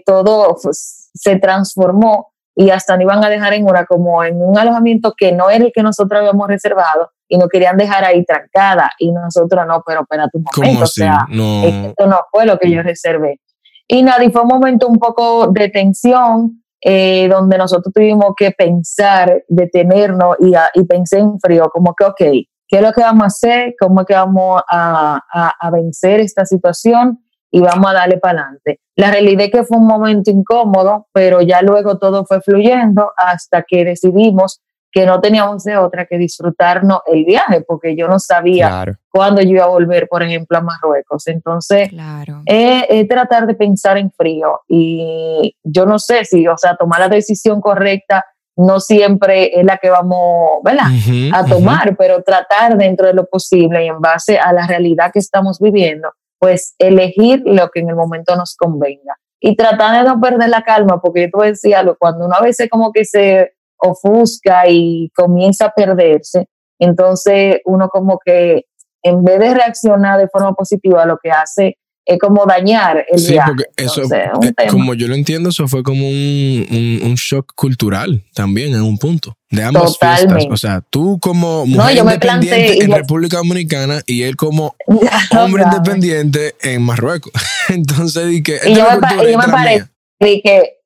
todo 0.05 0.57
pues, 0.63 1.11
se 1.15 1.37
transformó 1.39 2.29
y 2.61 2.71
hasta 2.71 2.97
nos 2.97 3.03
iban 3.03 3.25
a 3.25 3.31
dejar 3.31 3.55
en 3.55 3.65
una 3.65 3.87
como 3.87 4.25
en 4.25 4.43
un 4.43 4.59
alojamiento 4.59 5.15
que 5.17 5.31
no 5.31 5.49
era 5.49 5.65
el 5.65 5.73
que 5.73 5.81
nosotros 5.81 6.19
habíamos 6.19 6.49
reservado 6.49 7.13
y 7.29 7.39
nos 7.39 7.49
querían 7.49 7.77
dejar 7.77 8.05
ahí 8.05 8.25
trancada 8.25 8.91
y 8.99 9.13
nosotros 9.13 9.65
no, 9.65 9.81
pero 9.87 10.01
espérate 10.01 10.39
un 10.39 10.45
momento, 10.57 10.83
o 10.83 10.87
sea, 10.89 11.25
esto 11.31 12.07
no 12.09 12.19
fue 12.33 12.47
lo 12.47 12.59
que 12.59 12.69
yo 12.69 12.83
reservé. 12.83 13.41
Y 13.87 14.03
nada, 14.03 14.25
y 14.25 14.33
fue 14.33 14.43
un 14.43 14.49
momento 14.49 14.89
un 14.89 14.99
poco 14.99 15.47
de 15.53 15.69
tensión, 15.69 16.65
eh, 16.81 17.29
donde 17.29 17.59
nosotros 17.59 17.95
tuvimos 17.95 18.33
que 18.37 18.51
pensar, 18.51 19.45
detenernos 19.47 20.35
y, 20.41 20.53
y 20.75 20.85
pensé 20.85 21.21
en 21.21 21.39
frío, 21.39 21.71
como 21.73 21.95
que, 21.95 22.07
ok, 22.07 22.19
¿qué 22.19 22.77
es 22.79 22.83
lo 22.83 22.91
que 22.93 23.03
vamos 23.03 23.23
a 23.23 23.27
hacer? 23.27 23.75
¿Cómo 23.79 24.01
es 24.01 24.07
que 24.09 24.15
vamos 24.15 24.63
a, 24.69 25.21
a, 25.33 25.53
a 25.61 25.71
vencer 25.71 26.19
esta 26.19 26.45
situación? 26.45 27.21
Y 27.51 27.61
vamos 27.61 27.91
a 27.91 27.95
darle 27.95 28.19
para 28.19 28.41
adelante. 28.41 28.81
La 28.97 29.11
realidad 29.11 29.47
es 29.47 29.51
que 29.51 29.65
fue 29.65 29.79
un 29.79 29.87
momento 29.87 30.31
incómodo, 30.31 31.07
pero 31.13 31.41
ya 31.41 31.63
luego 31.63 31.99
todo 31.99 32.25
fue 32.25 32.41
fluyendo 32.41 33.13
hasta 33.17 33.63
que 33.63 33.85
decidimos 33.85 34.61
que 34.91 35.05
no 35.05 35.21
teníamos 35.21 35.65
de 35.65 35.77
otra 35.77 36.07
que 36.07 36.17
disfrutarnos 36.17 37.01
el 37.07 37.25
viaje, 37.25 37.61
porque 37.61 37.95
yo 37.95 38.09
no 38.09 38.19
sabía 38.19 38.85
cuándo 39.11 39.43
yo 39.43 39.51
iba 39.51 39.65
a 39.65 39.69
volver, 39.69 40.09
por 40.09 40.23
ejemplo, 40.23 40.57
a 40.57 40.63
Marruecos. 40.63 41.27
Entonces, 41.27 41.91
claro. 41.91 42.43
es, 42.47 43.07
tratar 43.07 43.47
de 43.47 43.55
pensar 43.55 43.99
en 43.99 44.11
frío 44.11 44.61
y 44.67 45.55
yo 45.63 45.85
no 45.85 45.99
sé 45.99 46.25
si, 46.25 46.47
o 46.49 46.57
sea, 46.57 46.77
tomar 46.77 47.01
la 47.01 47.09
decisión 47.09 47.61
correcta 47.61 48.25
no 48.57 48.81
siempre 48.81 49.59
es 49.59 49.65
la 49.65 49.77
que 49.77 49.89
vamos, 49.89 50.63
¿verdad? 50.65 50.87
a 51.33 51.45
tomar, 51.45 51.97
pero 51.97 52.23
tratar 52.25 52.77
dentro 52.77 53.07
de 53.07 53.15
lo 53.15 53.27
posible 53.27 53.85
y 53.85 53.89
en 53.89 54.01
base 54.01 54.37
a 54.37 54.53
la 54.53 54.67
realidad 54.67 55.13
que 55.13 55.21
estamos 55.21 55.61
viviendo, 55.61 56.11
pues 56.39 56.75
elegir 56.79 57.43
lo 57.45 57.69
que 57.71 57.81
en 57.81 57.91
el 57.91 57.97
momento 57.97 58.37
nos 58.37 58.57
convenga. 58.57 59.17
Y 59.41 59.57
tratar 59.57 60.03
de 60.03 60.09
no 60.09 60.21
perder 60.21 60.49
la 60.49 60.63
calma, 60.63 61.01
porque 61.01 61.31
decías, 61.33 61.85
cuando 61.99 62.27
uno 62.27 62.35
a 62.35 62.43
veces 62.43 62.69
como 62.69 62.93
que 62.93 63.05
se 63.05 63.53
ofusca 63.77 64.65
y 64.69 65.11
comienza 65.15 65.67
a 65.67 65.73
perderse, 65.73 66.49
entonces 66.81 67.61
uno 67.65 67.89
como 67.89 68.19
que 68.19 68.65
en 69.03 69.25
vez 69.25 69.39
de 69.39 69.55
reaccionar 69.55 70.19
de 70.19 70.29
forma 70.29 70.55
positiva, 70.55 71.07
lo 71.07 71.19
que 71.19 71.31
hace 71.31 71.79
es 72.05 72.19
como 72.19 72.47
dañar 72.47 73.05
el 73.07 73.19
sí, 73.19 73.37
Porque 73.45 73.65
eso, 73.77 74.03
eh, 74.15 74.31
como 74.71 74.95
yo 74.95 75.09
lo 75.09 75.15
entiendo, 75.15 75.51
eso 75.51 75.69
fue 75.69 75.83
como 75.83 76.09
un, 76.09 77.01
un, 77.03 77.15
shock 77.17 77.53
cultural 77.55 78.25
también 78.35 78.75
en 78.75 78.81
un 78.81 78.97
punto 78.97 79.37
de 79.51 79.63
ambas 79.63 79.99
fiestas. 79.99 80.47
O 80.51 80.57
sea, 80.57 80.81
tú 80.81 81.19
como 81.21 81.67
mujer 81.67 81.99
independiente 81.99 82.83
en 82.83 82.93
República 82.93 83.37
Dominicana 83.37 84.01
y 84.07 84.23
él 84.23 84.37
como 84.37 84.75
hombre 85.39 85.65
independiente 85.65 86.55
en 86.63 86.83
Marruecos. 86.83 87.33
Entonces, 87.69 88.27
di 88.29 88.43
que... 88.43 88.59
Y 88.65 88.75
yo 88.75 88.85
me, 89.01 89.31
yo 89.31 89.39
me 89.39 89.49
paré, 89.49 89.85
que 90.19 90.79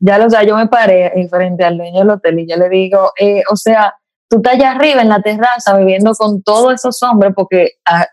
ya 0.00 0.18
lo 0.18 0.30
sé, 0.30 0.46
yo 0.46 0.56
me 0.56 0.68
paré 0.68 1.12
frente 1.28 1.64
al 1.64 1.76
dueño 1.76 2.00
del 2.00 2.10
hotel 2.10 2.38
y 2.38 2.48
yo 2.48 2.56
le 2.56 2.68
digo, 2.68 3.12
eh, 3.18 3.42
o 3.50 3.56
sea, 3.56 3.94
tú 4.28 4.36
estás 4.36 4.54
allá 4.54 4.70
arriba 4.72 5.02
en 5.02 5.08
la 5.08 5.20
terraza 5.20 5.76
viviendo 5.76 6.12
con 6.14 6.42
todos 6.42 6.74
esos 6.74 7.02
hombres 7.02 7.32
porque 7.34 7.72
a, 7.84 8.06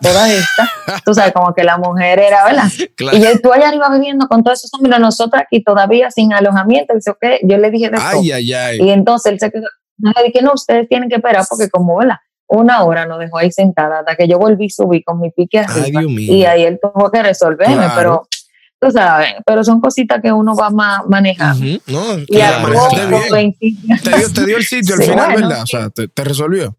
todas 0.00 0.30
estas, 0.30 0.68
tú 1.04 1.14
sabes, 1.14 1.32
como 1.32 1.52
que 1.54 1.64
la 1.64 1.78
mujer 1.78 2.18
era, 2.18 2.44
¿verdad? 2.44 2.68
Y 3.12 3.20
yo, 3.20 3.38
tú 3.42 3.52
allá 3.52 3.68
arriba 3.68 3.90
viviendo 3.90 4.26
con 4.26 4.42
todos 4.42 4.58
esos 4.58 4.72
hombres, 4.74 4.98
nosotros 4.98 5.42
aquí 5.42 5.62
todavía 5.62 6.10
sin 6.10 6.32
alojamiento, 6.32 6.94
dice, 6.94 7.10
ok, 7.10 7.24
yo 7.42 7.58
le 7.58 7.70
dije 7.70 7.90
de 7.90 7.98
ay, 8.00 8.32
ay, 8.32 8.52
ay. 8.52 8.78
Y 8.80 8.90
entonces 8.90 9.32
él 9.32 9.40
se 9.40 9.50
quedó, 9.50 9.66
le 9.98 10.24
dije, 10.24 10.42
no, 10.42 10.52
ustedes 10.54 10.88
tienen 10.88 11.08
que 11.08 11.16
esperar 11.16 11.44
porque 11.48 11.68
como, 11.68 11.98
¿verdad? 11.98 12.16
Una 12.48 12.82
hora 12.82 13.06
nos 13.06 13.20
dejó 13.20 13.38
ahí 13.38 13.52
sentada 13.52 14.00
hasta 14.00 14.16
que 14.16 14.26
yo 14.26 14.38
volví 14.38 14.66
a 14.66 14.70
subir 14.70 15.04
con 15.04 15.20
mi 15.20 15.30
pique 15.30 15.60
arriba. 15.60 16.02
y 16.04 16.44
ahí 16.44 16.64
él 16.64 16.80
tuvo 16.82 17.10
que 17.10 17.22
resolverme, 17.22 17.86
pero 17.94 18.26
tú 18.80 18.90
sabes, 18.90 19.34
pero 19.46 19.62
son 19.62 19.80
cositas 19.80 20.20
que 20.20 20.32
uno 20.32 20.56
va 20.56 20.70
ma 20.70 21.04
manejando. 21.06 21.64
No, 21.86 22.18
y 22.26 22.40
a 22.40 22.64
bien. 23.30 23.54
Te 24.02 24.16
dio, 24.16 24.32
te 24.32 24.46
dio 24.46 24.56
el 24.56 24.64
sitio 24.64 24.96
al 24.96 25.02
final, 25.02 25.36
¿verdad? 25.36 25.62
O 25.62 25.66
sea, 25.66 25.90
te, 25.90 26.08
te 26.08 26.24
resolvió. 26.24 26.76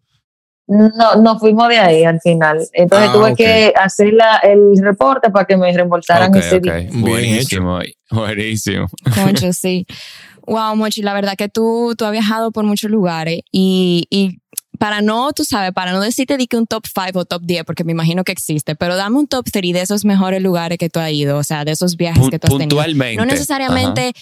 No, 0.72 1.16
nos 1.16 1.38
fuimos 1.38 1.68
de 1.68 1.78
ahí 1.78 2.04
al 2.04 2.20
final. 2.20 2.58
Entonces 2.72 3.10
ah, 3.10 3.12
tuve 3.12 3.34
que 3.34 3.72
hacer 3.76 4.12
la, 4.14 4.38
el 4.38 4.72
reporte 4.82 5.30
para 5.30 5.44
que 5.44 5.56
me 5.56 5.72
reembolsaran 5.72 6.34
ese 6.34 6.56
okay. 6.56 6.86
día. 6.86 7.00
Buenísimo, 7.00 7.78
buenísimo. 8.10 8.86
Concho, 9.14 9.52
sí. 9.52 9.86
Wow, 10.46 10.74
Mochi, 10.76 11.02
la 11.02 11.14
verdad 11.14 11.34
que 11.36 11.48
tú, 11.48 11.94
tú 11.96 12.04
has 12.04 12.12
viajado 12.12 12.50
por 12.52 12.64
muchos 12.64 12.90
lugares 12.90 13.40
y, 13.52 14.06
y 14.10 14.38
para 14.78 15.02
no, 15.02 15.32
tú 15.32 15.44
sabes, 15.44 15.72
para 15.72 15.92
no 15.92 16.00
decirte 16.00 16.36
di 16.36 16.46
que 16.46 16.56
un 16.56 16.66
top 16.66 16.84
5 16.86 17.18
o 17.18 17.24
top 17.24 17.42
10, 17.42 17.64
porque 17.64 17.84
me 17.84 17.92
imagino 17.92 18.24
que 18.24 18.32
existe, 18.32 18.74
pero 18.74 18.96
dame 18.96 19.18
un 19.18 19.28
top 19.28 19.46
3 19.52 19.72
de 19.74 19.80
esos 19.82 20.04
mejores 20.04 20.42
lugares 20.42 20.78
que 20.78 20.88
tú 20.88 20.98
has 20.98 21.12
ido, 21.12 21.36
o 21.36 21.44
sea, 21.44 21.64
de 21.64 21.72
esos 21.72 21.96
viajes 21.96 22.28
que 22.30 22.38
tú 22.38 22.48
has 22.48 22.58
tenido. 22.58 22.68
Puntualmente. 22.70 23.16
No 23.16 23.26
necesariamente 23.26 24.12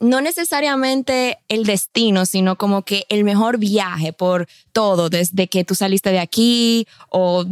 no 0.00 0.20
necesariamente 0.20 1.38
el 1.48 1.64
destino, 1.64 2.26
sino 2.26 2.56
como 2.56 2.82
que 2.82 3.04
el 3.08 3.24
mejor 3.24 3.58
viaje 3.58 4.12
por 4.12 4.46
todo, 4.72 5.08
desde 5.08 5.48
que 5.48 5.64
tú 5.64 5.74
saliste 5.74 6.10
de 6.10 6.18
aquí 6.18 6.86
o 7.08 7.44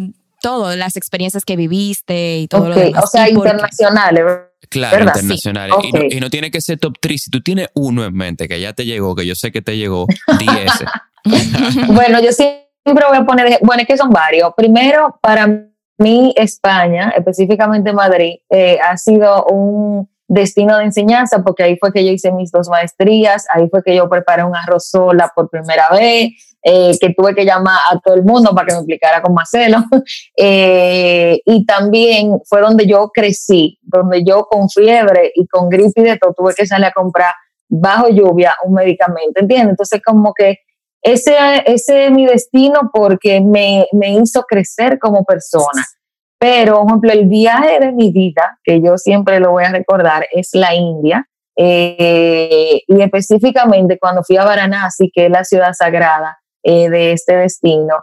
todo, 0.45 0.77
las 0.77 0.97
experiencias 0.97 1.45
que 1.45 1.57
viviste 1.57 2.39
y 2.39 2.49
todo 2.49 2.69
lo 2.69 2.75
demás. 2.75 3.05
O 3.05 3.07
sea, 3.07 3.31
internacionales. 3.31 4.25
Claro, 4.69 5.05
internacionales. 5.05 5.75
Y, 6.11 6.21
no, 6.21 6.29
tiene 6.29 6.51
que 6.51 6.61
ser 6.61 6.79
top 6.79 6.99
3. 7.01 7.23
Si 7.23 7.31
tú 7.31 7.41
tienes 7.41 7.69
uno 7.75 8.05
en 8.05 8.15
mente 8.15 8.47
que 8.47 8.61
ya 8.61 8.75
te 8.75 8.85
llegó, 8.85 9.15
que 9.15 9.25
yo 9.27 9.35
sé 9.35 9.53
que 9.53 9.63
te 9.63 9.77
llegó, 9.79 10.07
10. 10.39 10.51
bueno, 11.89 12.21
yo 12.21 12.33
siempre 12.33 13.07
voy 13.09 13.17
a 13.17 13.25
poner, 13.25 13.59
bueno, 13.63 13.83
es 13.83 13.89
que 13.89 13.97
son 13.97 14.11
varios. 14.11 14.53
Primero, 14.55 15.19
para 15.23 15.47
mí, 15.99 16.35
España, 16.37 17.15
específicamente 17.17 17.95
Madrid, 17.95 18.35
eh, 18.51 18.79
ha 18.81 18.99
sido 18.99 19.47
un 19.47 20.09
destino 20.27 20.79
de 20.79 20.85
enseñanza, 20.85 21.43
porque 21.43 21.63
ahí 21.63 21.77
fue 21.79 21.93
que 21.93 22.05
yo 22.05 22.13
hice 22.13 22.33
mis 22.33 22.51
dos 22.51 22.69
maestrías, 22.69 23.47
ahí 23.53 23.69
fue 23.71 23.83
que 23.83 23.95
yo 23.95 24.09
preparé 24.09 24.45
un 24.45 24.57
arroz 24.57 24.89
sola 24.89 25.31
por 25.35 25.51
primera 25.51 25.89
vez, 25.91 26.31
eh, 26.63 26.97
que 26.99 27.13
tuve 27.15 27.35
que 27.35 27.45
llamar 27.45 27.79
a 27.91 28.01
todo 28.01 28.15
el 28.15 28.25
mundo 28.25 28.55
para 28.55 28.67
que 28.67 28.73
me 28.73 28.79
explicara 28.79 29.21
con 29.23 29.35
Marcelo. 29.35 29.79
Eh, 30.37 31.41
y 31.45 31.65
también 31.65 32.41
fue 32.49 32.61
donde 32.61 32.87
yo 32.87 33.11
crecí, 33.13 33.79
donde 33.83 34.25
yo 34.25 34.45
con 34.45 34.69
fiebre 34.69 35.31
y 35.35 35.47
con 35.47 35.69
gripe 35.69 36.01
y 36.01 36.05
de 36.05 36.19
todo 36.19 36.35
tuve 36.35 36.55
que 36.55 36.67
salir 36.67 36.87
a 36.87 36.93
comprar 36.93 37.33
bajo 37.69 38.09
lluvia 38.09 38.55
un 38.65 38.75
medicamento, 38.75 39.41
¿entiendes? 39.41 39.71
Entonces 39.71 40.01
como 40.05 40.35
que 40.35 40.59
ese, 41.03 41.37
ese 41.67 42.07
es 42.07 42.11
mi 42.11 42.27
destino 42.27 42.91
porque 42.93 43.41
me, 43.41 43.87
me 43.93 44.15
hizo 44.15 44.43
crecer 44.43 44.99
como 44.99 45.25
persona. 45.25 45.85
Pero, 46.45 46.83
por 46.83 46.89
ejemplo, 46.89 47.11
el 47.11 47.25
viaje 47.25 47.81
de 47.81 47.93
mi 47.93 48.13
vida, 48.13 48.59
que 48.63 48.83
yo 48.83 48.99
siempre 48.99 49.41
lo 49.41 49.53
voy 49.53 49.65
a 49.65 49.71
recordar, 49.71 50.27
es 50.31 50.51
la 50.53 50.75
India. 50.75 51.27
Eh, 51.57 52.83
y 52.87 53.01
específicamente 53.01 53.99
cuando 53.99 54.23
fui 54.23 54.37
a 54.37 54.45
Varanasi, 54.45 55.11
que 55.11 55.25
es 55.25 55.31
la 55.31 55.43
ciudad 55.45 55.73
sagrada 55.73 56.37
eh, 56.63 56.91
de 56.91 57.13
este 57.13 57.35
destino, 57.39 57.95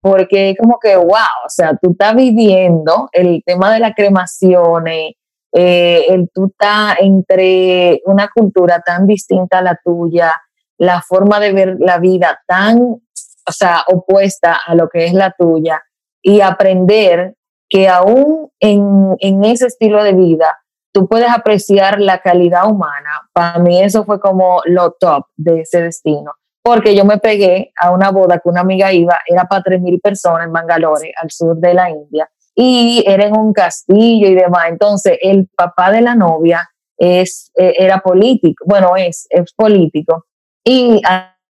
porque 0.00 0.56
como 0.58 0.78
que, 0.78 0.96
wow, 0.96 1.44
o 1.44 1.48
sea, 1.50 1.76
tú 1.76 1.90
estás 1.90 2.14
viviendo 2.16 3.10
el 3.12 3.42
tema 3.44 3.70
de 3.70 3.80
la 3.80 3.92
cremación, 3.92 4.88
eh, 4.88 5.14
el 5.52 6.30
tú 6.32 6.46
estás 6.46 6.96
entre 7.00 8.00
una 8.06 8.30
cultura 8.34 8.80
tan 8.80 9.06
distinta 9.06 9.58
a 9.58 9.62
la 9.62 9.78
tuya, 9.84 10.40
la 10.78 11.02
forma 11.02 11.38
de 11.38 11.52
ver 11.52 11.76
la 11.78 11.98
vida 11.98 12.40
tan, 12.46 12.78
o 12.80 13.52
sea, 13.52 13.84
opuesta 13.88 14.58
a 14.66 14.74
lo 14.74 14.88
que 14.88 15.04
es 15.04 15.12
la 15.12 15.34
tuya, 15.38 15.82
y 16.22 16.40
aprender 16.40 17.34
que 17.70 17.88
aún 17.88 18.50
en, 18.60 19.16
en 19.20 19.44
ese 19.44 19.66
estilo 19.66 20.02
de 20.04 20.12
vida 20.12 20.58
tú 20.92 21.08
puedes 21.08 21.30
apreciar 21.30 22.00
la 22.00 22.18
calidad 22.18 22.68
humana. 22.68 23.28
Para 23.32 23.58
mí 23.58 23.80
eso 23.80 24.04
fue 24.04 24.20
como 24.20 24.60
lo 24.64 24.92
top 24.98 25.26
de 25.36 25.60
ese 25.60 25.82
destino, 25.82 26.32
porque 26.62 26.94
yo 26.94 27.04
me 27.04 27.18
pegué 27.18 27.72
a 27.80 27.92
una 27.92 28.10
boda 28.10 28.38
que 28.38 28.48
una 28.48 28.60
amiga 28.60 28.92
iba, 28.92 29.18
era 29.26 29.44
para 29.44 29.62
3.000 29.62 30.00
personas 30.00 30.46
en 30.46 30.52
Bangalore, 30.52 31.12
al 31.20 31.30
sur 31.30 31.56
de 31.56 31.74
la 31.74 31.90
India, 31.90 32.28
y 32.54 33.04
era 33.06 33.26
en 33.26 33.38
un 33.38 33.52
castillo 33.52 34.28
y 34.28 34.34
demás. 34.34 34.64
Entonces, 34.68 35.18
el 35.22 35.48
papá 35.56 35.92
de 35.92 36.02
la 36.02 36.14
novia 36.14 36.68
es, 36.98 37.50
e, 37.56 37.74
era 37.78 38.00
político, 38.00 38.64
bueno, 38.66 38.96
es, 38.96 39.26
es 39.30 39.52
político, 39.54 40.26
y 40.64 41.00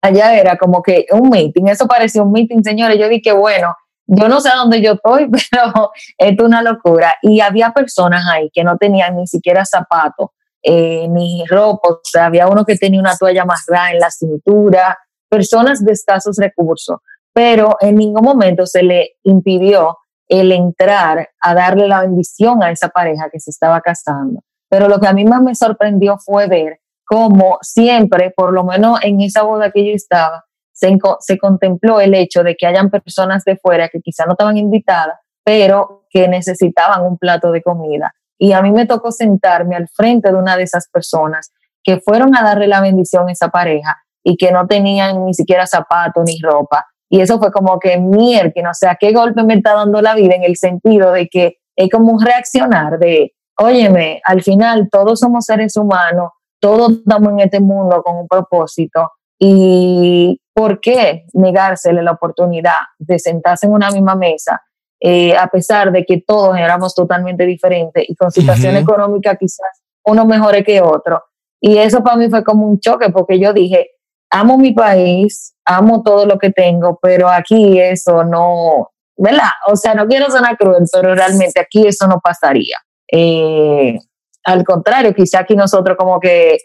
allá 0.01 0.37
era 0.37 0.57
como 0.57 0.81
que 0.81 1.05
un 1.11 1.29
meeting, 1.29 1.67
eso 1.67 1.87
parecía 1.87 2.23
un 2.23 2.31
meeting, 2.31 2.63
señores, 2.63 2.97
yo 2.99 3.07
dije, 3.07 3.31
bueno, 3.31 3.73
yo 4.07 4.29
no 4.29 4.39
sé 4.41 4.49
dónde 4.55 4.81
yo 4.81 4.93
estoy, 4.93 5.29
pero 5.51 5.91
es 6.17 6.39
una 6.39 6.61
locura. 6.61 7.13
Y 7.21 7.41
había 7.41 7.71
personas 7.71 8.25
ahí 8.31 8.49
que 8.53 8.63
no 8.63 8.77
tenían 8.77 9.17
ni 9.17 9.27
siquiera 9.27 9.65
zapatos, 9.65 10.29
eh, 10.63 11.07
ni 11.09 11.45
ropa, 11.47 11.89
o 11.89 11.99
sea, 12.03 12.25
había 12.25 12.47
uno 12.47 12.65
que 12.65 12.75
tenía 12.75 12.99
una 12.99 13.15
toalla 13.15 13.45
más 13.45 13.65
grande 13.67 13.93
en 13.93 13.99
la 13.99 14.11
cintura, 14.11 14.97
personas 15.29 15.83
de 15.83 15.91
escasos 15.91 16.37
recursos, 16.37 16.97
pero 17.33 17.77
en 17.81 17.95
ningún 17.95 18.23
momento 18.23 18.65
se 18.65 18.81
le 18.83 19.17
impidió 19.23 19.97
el 20.27 20.51
entrar 20.51 21.29
a 21.39 21.53
darle 21.53 21.87
la 21.87 22.01
bendición 22.01 22.63
a 22.63 22.71
esa 22.71 22.89
pareja 22.89 23.29
que 23.31 23.39
se 23.39 23.51
estaba 23.51 23.79
casando. 23.81 24.41
Pero 24.69 24.89
lo 24.89 24.99
que 24.99 25.07
a 25.07 25.13
mí 25.13 25.23
más 25.23 25.41
me 25.41 25.55
sorprendió 25.55 26.17
fue 26.17 26.47
ver 26.47 26.79
cómo 27.05 27.57
siempre, 27.61 28.33
por 28.35 28.51
lo 28.51 28.65
menos 28.65 28.99
en 29.03 29.21
esa 29.21 29.43
boda 29.43 29.71
que 29.71 29.85
yo 29.85 29.93
estaba, 29.93 30.43
se, 31.19 31.37
contempló 31.39 31.99
el 31.99 32.13
hecho 32.13 32.43
de 32.43 32.55
que 32.55 32.67
hayan 32.67 32.89
personas 32.89 33.43
de 33.43 33.57
fuera 33.57 33.89
que 33.89 33.99
quizá 33.99 34.25
no 34.25 34.33
estaban 34.33 34.57
invitadas, 34.57 35.19
pero 35.43 36.05
que 36.09 36.27
necesitaban 36.27 37.03
un 37.03 37.17
plato 37.17 37.51
de 37.51 37.63
comida. 37.63 38.13
Y 38.37 38.51
a 38.51 38.61
mí 38.61 38.71
me 38.71 38.85
tocó 38.85 39.11
sentarme 39.11 39.75
al 39.75 39.87
frente 39.87 40.29
de 40.29 40.37
una 40.37 40.55
de 40.55 40.63
esas 40.63 40.87
personas 40.89 41.51
que 41.83 41.99
fueron 41.99 42.35
a 42.35 42.43
darle 42.43 42.67
la 42.67 42.81
bendición 42.81 43.27
a 43.27 43.31
esa 43.31 43.49
pareja 43.49 43.97
y 44.23 44.37
que 44.37 44.51
no 44.51 44.67
tenían 44.67 45.25
ni 45.25 45.33
siquiera 45.33 45.65
zapatos 45.65 46.23
ni 46.25 46.39
ropa. 46.41 46.85
Y 47.09 47.21
eso 47.21 47.39
fue 47.39 47.51
como 47.51 47.79
que 47.79 47.97
mierda, 47.97 48.69
o 48.69 48.73
sea, 48.73 48.97
qué 48.99 49.13
golpe 49.13 49.41
me 49.43 49.55
está 49.55 49.73
dando 49.73 50.01
la 50.01 50.13
vida 50.13 50.35
en 50.35 50.43
el 50.43 50.57
sentido 50.57 51.11
de 51.11 51.27
que 51.29 51.55
es 51.75 51.89
como 51.89 52.19
reaccionar 52.19 52.99
de, 52.99 53.33
óyeme, 53.57 54.21
al 54.25 54.43
final 54.43 54.89
todos 54.91 55.21
somos 55.21 55.45
seres 55.45 55.77
humanos, 55.77 56.31
todos 56.59 56.91
estamos 56.91 57.31
en 57.31 57.39
este 57.39 57.61
mundo 57.61 58.03
con 58.03 58.17
un 58.17 58.27
propósito 58.27 59.09
y 59.39 60.41
¿por 60.53 60.79
qué 60.81 61.25
negársele 61.33 62.01
la 62.01 62.11
oportunidad 62.11 62.79
de 62.97 63.19
sentarse 63.19 63.67
en 63.67 63.73
una 63.73 63.91
misma 63.91 64.15
mesa 64.15 64.61
eh, 64.99 65.37
a 65.37 65.47
pesar 65.47 65.91
de 65.91 66.03
que 66.05 66.23
todos 66.25 66.57
éramos 66.57 66.95
totalmente 66.95 67.45
diferentes 67.45 68.03
y 68.07 68.15
con 68.15 68.31
situación 68.31 68.75
económica 68.77 69.35
quizás 69.35 69.83
uno 70.03 70.25
mejore 70.25 70.63
que 70.63 70.81
otro. 70.81 71.23
Y 71.61 71.77
eso 71.77 72.03
para 72.03 72.17
mí 72.17 72.29
fue 72.29 72.43
como 72.43 72.65
un 72.65 72.79
choque 72.79 73.09
porque 73.11 73.39
yo 73.39 73.53
dije, 73.53 73.91
amo 74.31 74.57
mi 74.57 74.73
país, 74.73 75.53
amo 75.65 76.01
todo 76.01 76.25
lo 76.25 76.39
que 76.39 76.51
tengo, 76.51 76.97
pero 77.01 77.29
aquí 77.29 77.79
eso 77.79 78.23
no, 78.23 78.89
¿verdad? 79.15 79.49
O 79.67 79.75
sea, 79.75 79.93
no 79.93 80.07
quiero 80.07 80.31
sonar 80.31 80.57
cruel, 80.57 80.85
pero 80.91 81.13
realmente 81.13 81.59
aquí 81.59 81.85
eso 81.85 82.07
no 82.07 82.19
pasaría. 82.19 82.77
Eh, 83.11 83.97
al 84.45 84.63
contrario, 84.63 85.13
quizá 85.13 85.39
aquí 85.39 85.55
nosotros 85.55 85.95
como 85.97 86.19
que, 86.19 86.57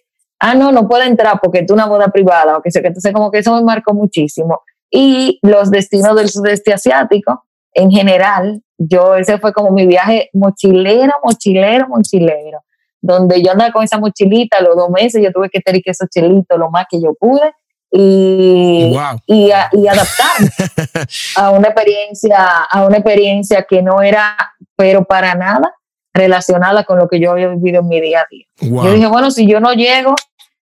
ah, 0.42 0.54
no, 0.54 0.72
no 0.72 0.88
puedo 0.88 1.04
entrar 1.04 1.38
porque 1.40 1.62
tú 1.62 1.72
una 1.72 1.86
boda 1.86 2.08
privada, 2.08 2.58
o 2.58 2.62
que 2.62 2.70
sé 2.70 2.82
que 2.82 2.88
entonces 2.88 3.12
como 3.12 3.30
que 3.30 3.38
eso 3.38 3.54
me 3.54 3.62
marcó 3.62 3.94
muchísimo. 3.94 4.62
Y 4.90 5.38
los 5.42 5.70
destinos 5.70 6.16
del 6.16 6.28
sudeste 6.28 6.72
asiático, 6.72 7.44
en 7.72 7.90
general, 7.90 8.60
yo, 8.76 9.14
ese 9.14 9.38
fue 9.38 9.52
como 9.52 9.70
mi 9.70 9.86
viaje 9.86 10.28
mochilero, 10.34 11.12
mochilero, 11.24 11.88
mochilero, 11.88 12.58
donde 13.00 13.42
yo 13.42 13.52
andaba 13.52 13.72
con 13.72 13.84
esa 13.84 13.98
mochilita 13.98 14.60
los 14.60 14.76
dos 14.76 14.90
meses, 14.90 15.22
yo 15.22 15.32
tuve 15.32 15.48
que 15.48 15.60
tener 15.60 15.80
que 15.80 15.92
esos 15.92 16.08
chelitos 16.10 16.58
lo 16.58 16.70
más 16.70 16.86
que 16.90 17.00
yo 17.00 17.14
pude 17.14 17.54
y, 17.90 18.92
y, 19.26 19.50
y 19.72 19.86
adaptar 19.88 20.66
a 21.36 21.50
una 21.50 21.68
experiencia, 21.68 22.64
a 22.70 22.84
una 22.84 22.96
experiencia 22.96 23.64
que 23.68 23.80
no 23.80 24.02
era, 24.02 24.36
pero 24.76 25.04
para 25.04 25.34
nada 25.34 25.72
relacionada 26.14 26.84
con 26.84 26.98
lo 26.98 27.08
que 27.08 27.20
yo 27.20 27.32
había 27.32 27.48
vivido 27.48 27.80
en 27.80 27.88
mi 27.88 28.00
día 28.00 28.20
a 28.20 28.26
día. 28.30 28.46
Yo 28.60 28.92
dije, 28.92 29.06
bueno, 29.06 29.30
si 29.30 29.46
yo 29.46 29.60
no 29.60 29.72
llego, 29.72 30.14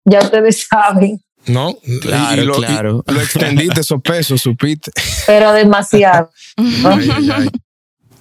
ya 0.04 0.20
ustedes 0.20 0.66
saben. 0.70 1.20
No, 1.46 1.76
claro, 2.00 2.44
lo, 2.44 2.54
claro. 2.54 3.04
lo 3.06 3.20
extendiste 3.20 3.82
esos 3.82 4.00
pesos, 4.00 4.40
supiste. 4.40 4.90
Pero 5.26 5.52
demasiado. 5.52 6.30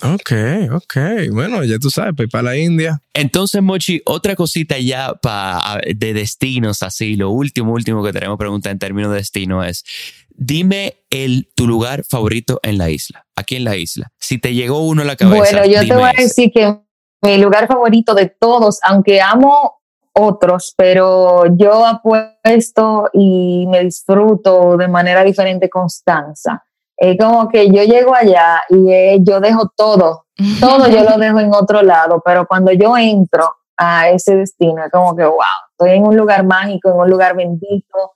Ok, 0.04 0.34
ok. 0.74 0.98
Bueno, 1.32 1.64
ya 1.64 1.80
tú 1.80 1.90
sabes, 1.90 2.14
para 2.30 2.44
la 2.44 2.58
India. 2.58 3.02
Entonces, 3.14 3.62
Mochi, 3.62 4.02
otra 4.06 4.36
cosita 4.36 4.78
ya 4.78 5.14
pa, 5.14 5.80
de 5.96 6.14
destinos, 6.14 6.84
así, 6.84 7.16
lo 7.16 7.30
último, 7.30 7.72
último 7.72 8.04
que 8.04 8.12
tenemos 8.12 8.38
pregunta 8.38 8.70
en 8.70 8.80
términos 8.80 9.12
de 9.12 9.20
destino 9.20 9.64
es, 9.64 9.86
dime 10.30 10.98
el, 11.10 11.48
tu 11.56 11.68
lugar 11.68 12.04
favorito 12.04 12.60
en 12.64 12.78
la 12.78 12.90
isla, 12.90 13.26
aquí 13.38 13.56
en 13.56 13.64
la 13.64 13.78
isla. 13.78 14.12
Si 14.20 14.40
te 14.40 14.54
llegó 14.54 14.86
uno 14.86 15.04
a 15.04 15.06
la 15.06 15.16
cabeza. 15.16 15.38
Bueno, 15.38 15.66
yo 15.66 15.88
te 15.88 15.96
voy 15.96 16.10
a 16.10 16.22
decir 16.22 16.52
que 16.54 16.80
mi 17.22 17.38
lugar 17.38 17.68
favorito 17.68 18.14
de 18.14 18.28
todos, 18.28 18.80
aunque 18.84 19.22
amo 19.22 19.83
otros, 20.14 20.74
pero 20.78 21.46
yo 21.56 21.86
apuesto 21.86 23.10
y 23.14 23.66
me 23.68 23.82
disfruto 23.82 24.78
de 24.78 24.88
manera 24.88 25.24
diferente 25.24 25.70
Constanza. 25.70 26.64
Es 26.96 27.18
como 27.18 27.50
que 27.50 27.70
yo 27.70 27.84
llego 27.84 28.16
allá 28.16 28.62
y 28.70 28.92
eh, 28.92 29.18
yo 29.22 29.40
dejo 29.40 29.72
todo, 29.76 30.26
todo 30.60 30.88
yo 30.88 31.04
lo 31.04 31.18
dejo 31.18 31.40
en 31.40 31.54
otro 31.54 31.82
lado, 31.82 32.22
pero 32.24 32.46
cuando 32.46 32.72
yo 32.72 32.96
entro 32.98 33.50
a 33.78 34.10
ese 34.10 34.36
destino 34.36 34.86
es 34.86 34.92
como 34.92 35.16
que, 35.16 35.26
wow, 35.26 35.40
estoy 35.72 35.98
en 35.98 36.06
un 36.06 36.16
lugar 36.16 36.46
mágico, 36.46 36.90
en 36.90 36.96
un 36.98 37.10
lugar 37.10 37.36
bendito, 37.36 38.14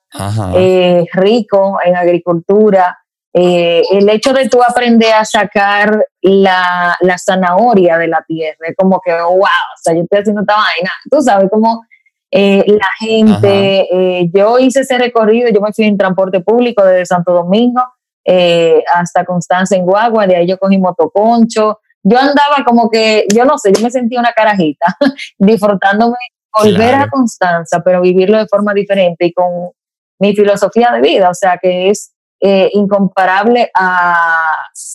eh, 0.56 1.06
rico 1.14 1.80
en 1.84 1.96
agricultura. 1.96 2.98
Eh, 3.40 3.84
el 3.92 4.10
hecho 4.10 4.34
de 4.34 4.50
tú 4.50 4.62
aprender 4.64 5.14
a 5.14 5.26
sacar 5.26 6.06
la, 6.22 6.98
la, 7.02 7.18
zanahoria 7.18 7.98
de 7.98 8.08
la 8.08 8.24
tierra, 8.28 8.68
es 8.68 8.76
como 8.76 9.00
que, 9.04 9.14
wow, 9.14 9.42
o 9.42 9.80
sea, 9.82 9.94
yo 9.94 10.02
estoy 10.02 10.20
haciendo 10.20 10.42
esta 10.42 10.56
vaina. 10.56 10.92
Tú 11.10 11.22
sabes, 11.22 11.50
como 11.52 11.84
la 12.32 12.90
gente, 13.00 14.30
yo 14.34 14.60
hice 14.60 14.82
ese 14.82 14.98
recorrido, 14.98 15.50
yo 15.50 15.62
me 15.62 15.72
fui 15.72 15.86
en 15.86 15.98
transporte 15.98 16.42
público 16.42 16.84
desde 16.84 17.06
Santo 17.06 17.32
Domingo 17.32 17.82
eh, 18.30 18.84
hasta 18.94 19.24
Constanza 19.24 19.78
en 19.78 19.86
Guagua, 19.86 20.28
de 20.28 20.36
ahí 20.36 20.48
yo 20.48 20.58
cogí 20.60 20.78
motoconcho. 20.78 21.80
Yo 22.04 22.20
andaba 22.20 22.66
como 22.66 22.90
que, 22.90 23.26
yo 23.34 23.46
no 23.46 23.58
sé, 23.58 23.72
yo 23.72 23.82
me 23.82 23.90
sentía 23.90 24.20
una 24.20 24.34
carajita, 24.34 24.86
disfrutándome 25.40 26.18
volver 26.54 26.96
a 26.96 27.10
Constanza, 27.10 27.82
pero 27.86 28.02
vivirlo 28.02 28.38
de 28.38 28.48
forma 28.48 28.74
diferente 28.74 29.28
y 29.28 29.32
con 29.32 29.72
mi 30.20 30.36
filosofía 30.36 30.92
de 30.92 31.02
vida, 31.02 31.30
o 31.30 31.34
sea 31.34 31.58
que 31.62 31.90
es 31.90 32.14
eh, 32.40 32.70
incomparable 32.74 33.72
a 33.74 34.16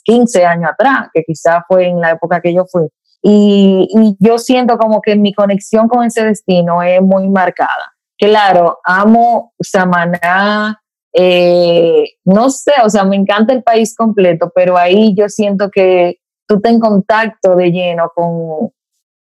15 0.05 0.45
años 0.47 0.71
atrás, 0.71 1.09
que 1.13 1.23
quizás 1.25 1.63
fue 1.67 1.89
en 1.89 2.01
la 2.01 2.13
época 2.13 2.41
que 2.41 2.55
yo 2.55 2.65
fui. 2.71 2.89
Y, 3.21 4.17
yo 4.19 4.39
siento 4.39 4.79
como 4.79 5.01
que 5.01 5.17
mi 5.17 5.33
conexión 5.33 5.89
con 5.89 6.05
ese 6.05 6.25
destino 6.25 6.83
es 6.83 7.03
muy 7.03 7.29
marcada. 7.29 7.93
Claro, 8.19 8.79
amo 8.85 9.53
Samaná, 9.61 10.81
eh, 11.13 12.05
no 12.25 12.51
sé, 12.51 12.73
o 12.85 12.89
sea, 12.89 13.05
me 13.05 13.17
encanta 13.17 13.53
el 13.53 13.63
país 13.63 13.97
completo, 13.97 14.51
pero 14.55 14.77
ahí 14.77 15.15
yo 15.17 15.29
siento 15.29 15.71
que 15.71 16.19
tú 16.47 16.57
estás 16.57 16.73
en 16.73 16.81
contacto 16.81 17.57
de 17.57 17.71
lleno 17.71 18.11
con, 18.15 18.71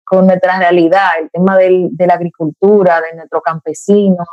con 0.05 0.27
nuestra 0.27 0.59
realidad, 0.59 1.09
el 1.21 1.31
tema 1.31 1.57
de 1.57 2.07
la 2.07 2.15
agricultura, 2.15 3.01
de 3.01 3.17
nuestro 3.17 3.41
campesino. 3.41 4.25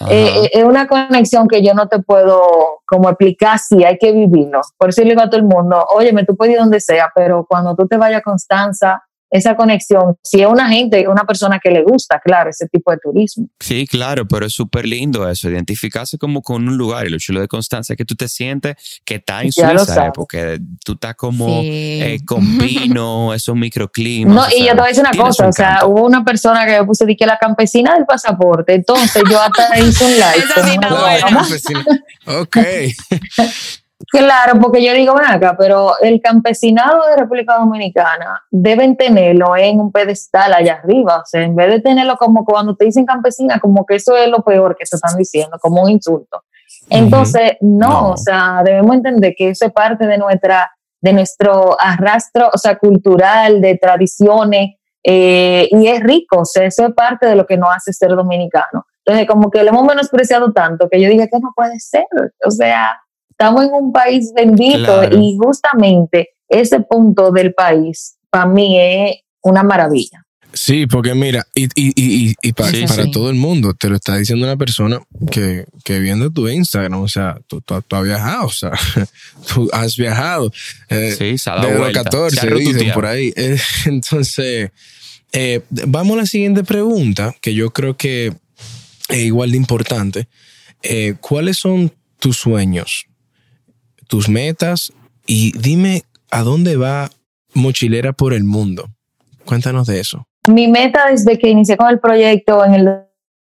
Eh, 0.00 0.44
eh, 0.44 0.50
es 0.52 0.64
una 0.64 0.86
conexión 0.86 1.48
que 1.48 1.62
yo 1.62 1.74
no 1.74 1.88
te 1.88 2.00
puedo 2.00 2.82
como 2.86 3.08
explicar 3.08 3.58
si 3.58 3.84
hay 3.84 3.98
que 3.98 4.12
vivirlo. 4.12 4.60
Por 4.76 4.90
eso 4.90 5.02
le 5.02 5.10
digo 5.10 5.22
a 5.22 5.28
todo 5.28 5.40
el 5.40 5.46
mundo, 5.46 5.84
óyeme, 5.90 6.24
tú 6.24 6.36
puedes 6.36 6.54
ir 6.54 6.60
donde 6.60 6.80
sea, 6.80 7.10
pero 7.14 7.44
cuando 7.48 7.74
tú 7.74 7.86
te 7.86 7.96
vayas 7.96 8.20
a 8.20 8.22
Constanza, 8.22 9.02
esa 9.30 9.56
conexión, 9.56 10.16
si 10.22 10.40
es 10.40 10.46
una 10.46 10.68
gente, 10.68 11.06
una 11.08 11.24
persona 11.24 11.58
que 11.62 11.70
le 11.70 11.82
gusta, 11.82 12.20
claro, 12.24 12.50
ese 12.50 12.66
tipo 12.68 12.90
de 12.90 12.98
turismo. 12.98 13.48
Sí, 13.60 13.86
claro, 13.86 14.26
pero 14.26 14.46
es 14.46 14.54
súper 14.54 14.86
lindo 14.86 15.28
eso, 15.28 15.50
identificarse 15.50 16.18
como 16.18 16.42
con 16.42 16.68
un 16.68 16.76
lugar 16.76 17.06
y 17.06 17.10
lo 17.10 17.18
chulo 17.18 17.40
de 17.40 17.48
Constancia 17.48 17.92
es 17.92 17.96
que 17.96 18.04
tú 18.04 18.14
te 18.14 18.28
sientes 18.28 18.76
que 19.04 19.16
estás 19.16 19.44
en 19.44 19.52
Suiza, 19.52 20.12
porque 20.12 20.58
tú 20.84 20.92
estás 20.92 21.14
como 21.14 21.60
eh, 21.62 22.18
con 22.24 22.40
vino, 22.58 23.34
esos 23.34 23.54
microclimas. 23.54 24.34
No, 24.34 24.56
y 24.56 24.66
yo 24.66 24.70
te 24.70 24.74
voy 24.74 24.84
a 24.84 24.88
decir 24.88 25.02
una 25.02 25.22
cosa, 25.22 25.48
o 25.48 25.52
sea, 25.52 25.86
hubo 25.86 26.06
una 26.06 26.24
persona 26.24 26.64
que 26.64 26.80
me 26.80 26.86
puse 26.86 27.06
que 27.16 27.26
la 27.26 27.38
campesina 27.38 27.94
del 27.94 28.06
pasaporte, 28.06 28.74
entonces 28.74 29.22
yo 29.30 29.40
hasta 29.40 29.78
hice 29.78 30.04
un 30.04 30.10
live. 30.12 30.44
ok. 32.26 32.56
Claro, 34.06 34.60
porque 34.60 34.84
yo 34.84 34.92
digo, 34.92 35.14
ven 35.14 35.26
acá, 35.26 35.56
pero 35.58 35.98
el 36.00 36.20
campesinado 36.20 37.04
de 37.08 37.16
República 37.16 37.58
Dominicana 37.58 38.44
deben 38.50 38.96
tenerlo 38.96 39.56
en 39.56 39.80
un 39.80 39.90
pedestal 39.90 40.54
allá 40.54 40.80
arriba, 40.82 41.18
o 41.18 41.26
sea, 41.26 41.42
en 41.42 41.56
vez 41.56 41.68
de 41.68 41.80
tenerlo 41.80 42.16
como 42.16 42.44
cuando 42.44 42.76
te 42.76 42.84
dicen 42.84 43.04
campesina, 43.04 43.58
como 43.58 43.84
que 43.84 43.96
eso 43.96 44.16
es 44.16 44.28
lo 44.28 44.44
peor 44.44 44.76
que 44.76 44.86
se 44.86 44.96
están 44.96 45.16
diciendo, 45.16 45.58
como 45.60 45.82
un 45.82 45.90
insulto. 45.90 46.44
Entonces, 46.88 47.54
no, 47.60 48.10
o 48.10 48.16
sea, 48.16 48.62
debemos 48.64 48.94
entender 48.94 49.34
que 49.36 49.50
eso 49.50 49.66
es 49.66 49.72
parte 49.72 50.06
de 50.06 50.16
nuestra, 50.16 50.70
de 51.00 51.12
nuestro 51.12 51.76
arrastro, 51.80 52.50
o 52.54 52.58
sea, 52.58 52.78
cultural, 52.78 53.60
de 53.60 53.76
tradiciones, 53.76 54.76
eh, 55.02 55.68
y 55.70 55.88
es 55.88 56.00
rico, 56.00 56.40
o 56.40 56.44
sea, 56.44 56.64
eso 56.64 56.86
es 56.86 56.94
parte 56.94 57.26
de 57.26 57.34
lo 57.34 57.46
que 57.46 57.56
nos 57.56 57.70
hace 57.74 57.92
ser 57.92 58.10
dominicano. 58.10 58.86
Entonces, 59.04 59.26
como 59.26 59.50
que 59.50 59.62
lo 59.62 59.70
hemos 59.70 59.84
menospreciado 59.84 60.52
tanto 60.52 60.88
que 60.88 61.00
yo 61.00 61.08
dije 61.08 61.28
que 61.28 61.40
no 61.40 61.52
puede 61.56 61.78
ser, 61.80 62.06
o 62.44 62.50
sea, 62.50 63.00
estamos 63.38 63.64
en 63.64 63.70
un 63.72 63.92
país 63.92 64.32
bendito 64.34 65.04
y 65.12 65.36
justamente 65.40 66.30
ese 66.48 66.80
punto 66.80 67.30
del 67.30 67.54
país 67.54 68.16
para 68.30 68.46
mí 68.46 68.76
es 68.80 69.16
una 69.42 69.62
maravilla. 69.62 70.24
Sí, 70.52 70.86
porque 70.86 71.14
mira, 71.14 71.46
y, 71.54 71.66
y, 71.74 71.92
y, 71.94 72.34
y 72.42 72.52
para, 72.52 72.72
todo 73.12 73.30
el 73.30 73.36
mundo, 73.36 73.74
te 73.74 73.88
lo 73.88 73.96
está 73.96 74.16
diciendo 74.16 74.46
una 74.46 74.56
persona 74.56 74.98
que, 75.30 75.66
que 75.84 76.00
viendo 76.00 76.30
tu 76.30 76.48
Instagram, 76.48 77.00
o 77.00 77.06
sea, 77.06 77.38
tú, 77.46 77.60
tú, 77.60 77.74
has 77.74 78.02
viajado, 78.02 78.46
o 78.46 78.50
sea, 78.50 78.72
tú 79.54 79.68
has 79.72 79.96
viajado. 79.96 80.50
Eh, 80.88 81.14
sí, 81.16 81.38
se 81.38 81.50
ha 81.50 81.56
dado 81.56 81.78
los 81.78 81.92
14, 81.92 82.54
dicen 82.56 82.92
por 82.92 83.06
ahí. 83.06 83.32
Eh, 83.36 83.58
entonces, 83.86 84.70
eh, 85.32 85.60
vamos 85.70 86.16
a 86.16 86.20
la 86.22 86.26
siguiente 86.26 86.64
pregunta, 86.64 87.36
que 87.40 87.54
yo 87.54 87.70
creo 87.70 87.96
que 87.96 88.32
es 89.10 89.18
igual 89.18 89.52
de 89.52 89.58
importante. 89.58 90.28
Eh, 90.82 91.14
¿Cuáles 91.20 91.58
son 91.58 91.92
tus 92.18 92.38
sueños? 92.38 93.06
Tus 94.08 94.28
metas 94.28 94.92
y 95.26 95.56
dime 95.56 96.02
a 96.30 96.42
dónde 96.42 96.76
va 96.76 97.10
Mochilera 97.54 98.12
por 98.12 98.34
el 98.34 98.44
mundo. 98.44 98.86
Cuéntanos 99.44 99.86
de 99.86 100.00
eso. 100.00 100.26
Mi 100.48 100.68
meta 100.68 101.06
desde 101.10 101.38
que 101.38 101.48
inicié 101.48 101.76
con 101.76 101.88
el 101.88 102.00
proyecto 102.00 102.64
en 102.64 102.74
el 102.74 102.88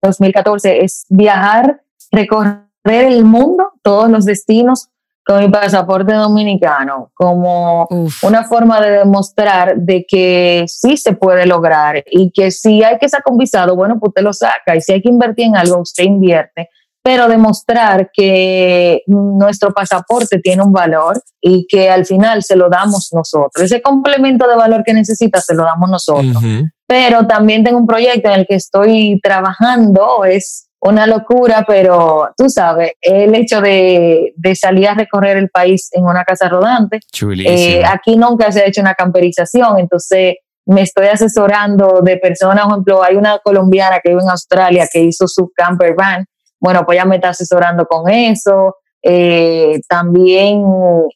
2014 0.01 0.83
es 0.83 1.05
viajar, 1.09 1.81
recorrer 2.11 2.63
el 2.85 3.23
mundo, 3.23 3.71
todos 3.81 4.09
los 4.09 4.25
destinos 4.25 4.89
con 5.25 5.39
mi 5.39 5.49
pasaporte 5.49 6.13
dominicano, 6.13 7.11
como 7.13 7.87
una 8.23 8.43
forma 8.43 8.81
de 8.81 8.91
demostrar 8.91 9.77
de 9.77 10.05
que 10.05 10.65
sí 10.67 10.97
se 10.97 11.13
puede 11.13 11.45
lograr 11.45 12.03
y 12.11 12.29
que 12.31 12.51
si 12.51 12.83
hay 12.83 12.97
que 12.97 13.07
sacar 13.07 13.31
un 13.31 13.37
visado, 13.37 13.73
bueno, 13.75 13.99
pues 13.99 14.09
usted 14.09 14.21
lo 14.21 14.33
saca 14.33 14.75
y 14.75 14.81
si 14.81 14.91
hay 14.91 15.01
que 15.01 15.09
invertir 15.09 15.45
en 15.45 15.55
algo, 15.55 15.79
usted 15.79 16.03
invierte 16.03 16.69
pero 17.03 17.27
demostrar 17.27 18.09
que 18.13 19.01
nuestro 19.07 19.73
pasaporte 19.73 20.39
tiene 20.39 20.63
un 20.63 20.71
valor 20.71 21.21
y 21.41 21.67
que 21.67 21.89
al 21.89 22.05
final 22.05 22.41
se 22.43 22.55
lo 22.55 22.69
damos 22.69 23.09
nosotros. 23.11 23.61
Ese 23.61 23.81
complemento 23.81 24.47
de 24.47 24.55
valor 24.55 24.83
que 24.85 24.93
necesita 24.93 25.41
se 25.41 25.53
lo 25.53 25.65
damos 25.65 25.89
nosotros. 25.89 26.41
Pero 26.87 27.27
también 27.27 27.63
tengo 27.63 27.77
un 27.77 27.87
proyecto 27.87 28.29
en 28.29 28.39
el 28.39 28.47
que 28.47 28.55
estoy 28.55 29.19
trabajando, 29.21 30.23
es 30.23 30.69
una 30.79 31.05
locura, 31.05 31.65
pero 31.67 32.29
tú 32.37 32.49
sabes, 32.49 32.93
el 33.01 33.35
hecho 33.35 33.61
de, 33.61 34.33
de 34.35 34.55
salir 34.55 34.87
a 34.87 34.93
recorrer 34.93 35.37
el 35.37 35.49
país 35.49 35.89
en 35.91 36.05
una 36.05 36.23
casa 36.23 36.47
rodante, 36.47 36.99
eh, 37.45 37.83
aquí 37.85 38.15
nunca 38.17 38.51
se 38.51 38.61
ha 38.61 38.67
hecho 38.67 38.81
una 38.81 38.93
camperización, 38.93 39.79
entonces 39.79 40.35
me 40.65 40.81
estoy 40.81 41.07
asesorando 41.07 42.01
de 42.01 42.17
personas, 42.17 42.63
por 42.63 42.73
ejemplo, 42.73 43.03
hay 43.03 43.15
una 43.15 43.39
colombiana 43.39 43.99
que 44.01 44.09
vive 44.09 44.21
en 44.23 44.29
Australia 44.29 44.87
que 44.91 44.99
hizo 45.01 45.27
su 45.27 45.51
camper 45.55 45.95
van, 45.95 46.25
bueno, 46.63 46.85
pues 46.85 46.97
ya 46.97 47.03
me 47.03 47.15
está 47.15 47.29
asesorando 47.29 47.85
con 47.85 48.09
eso, 48.09 48.77
eh, 49.01 49.81
también 49.89 50.63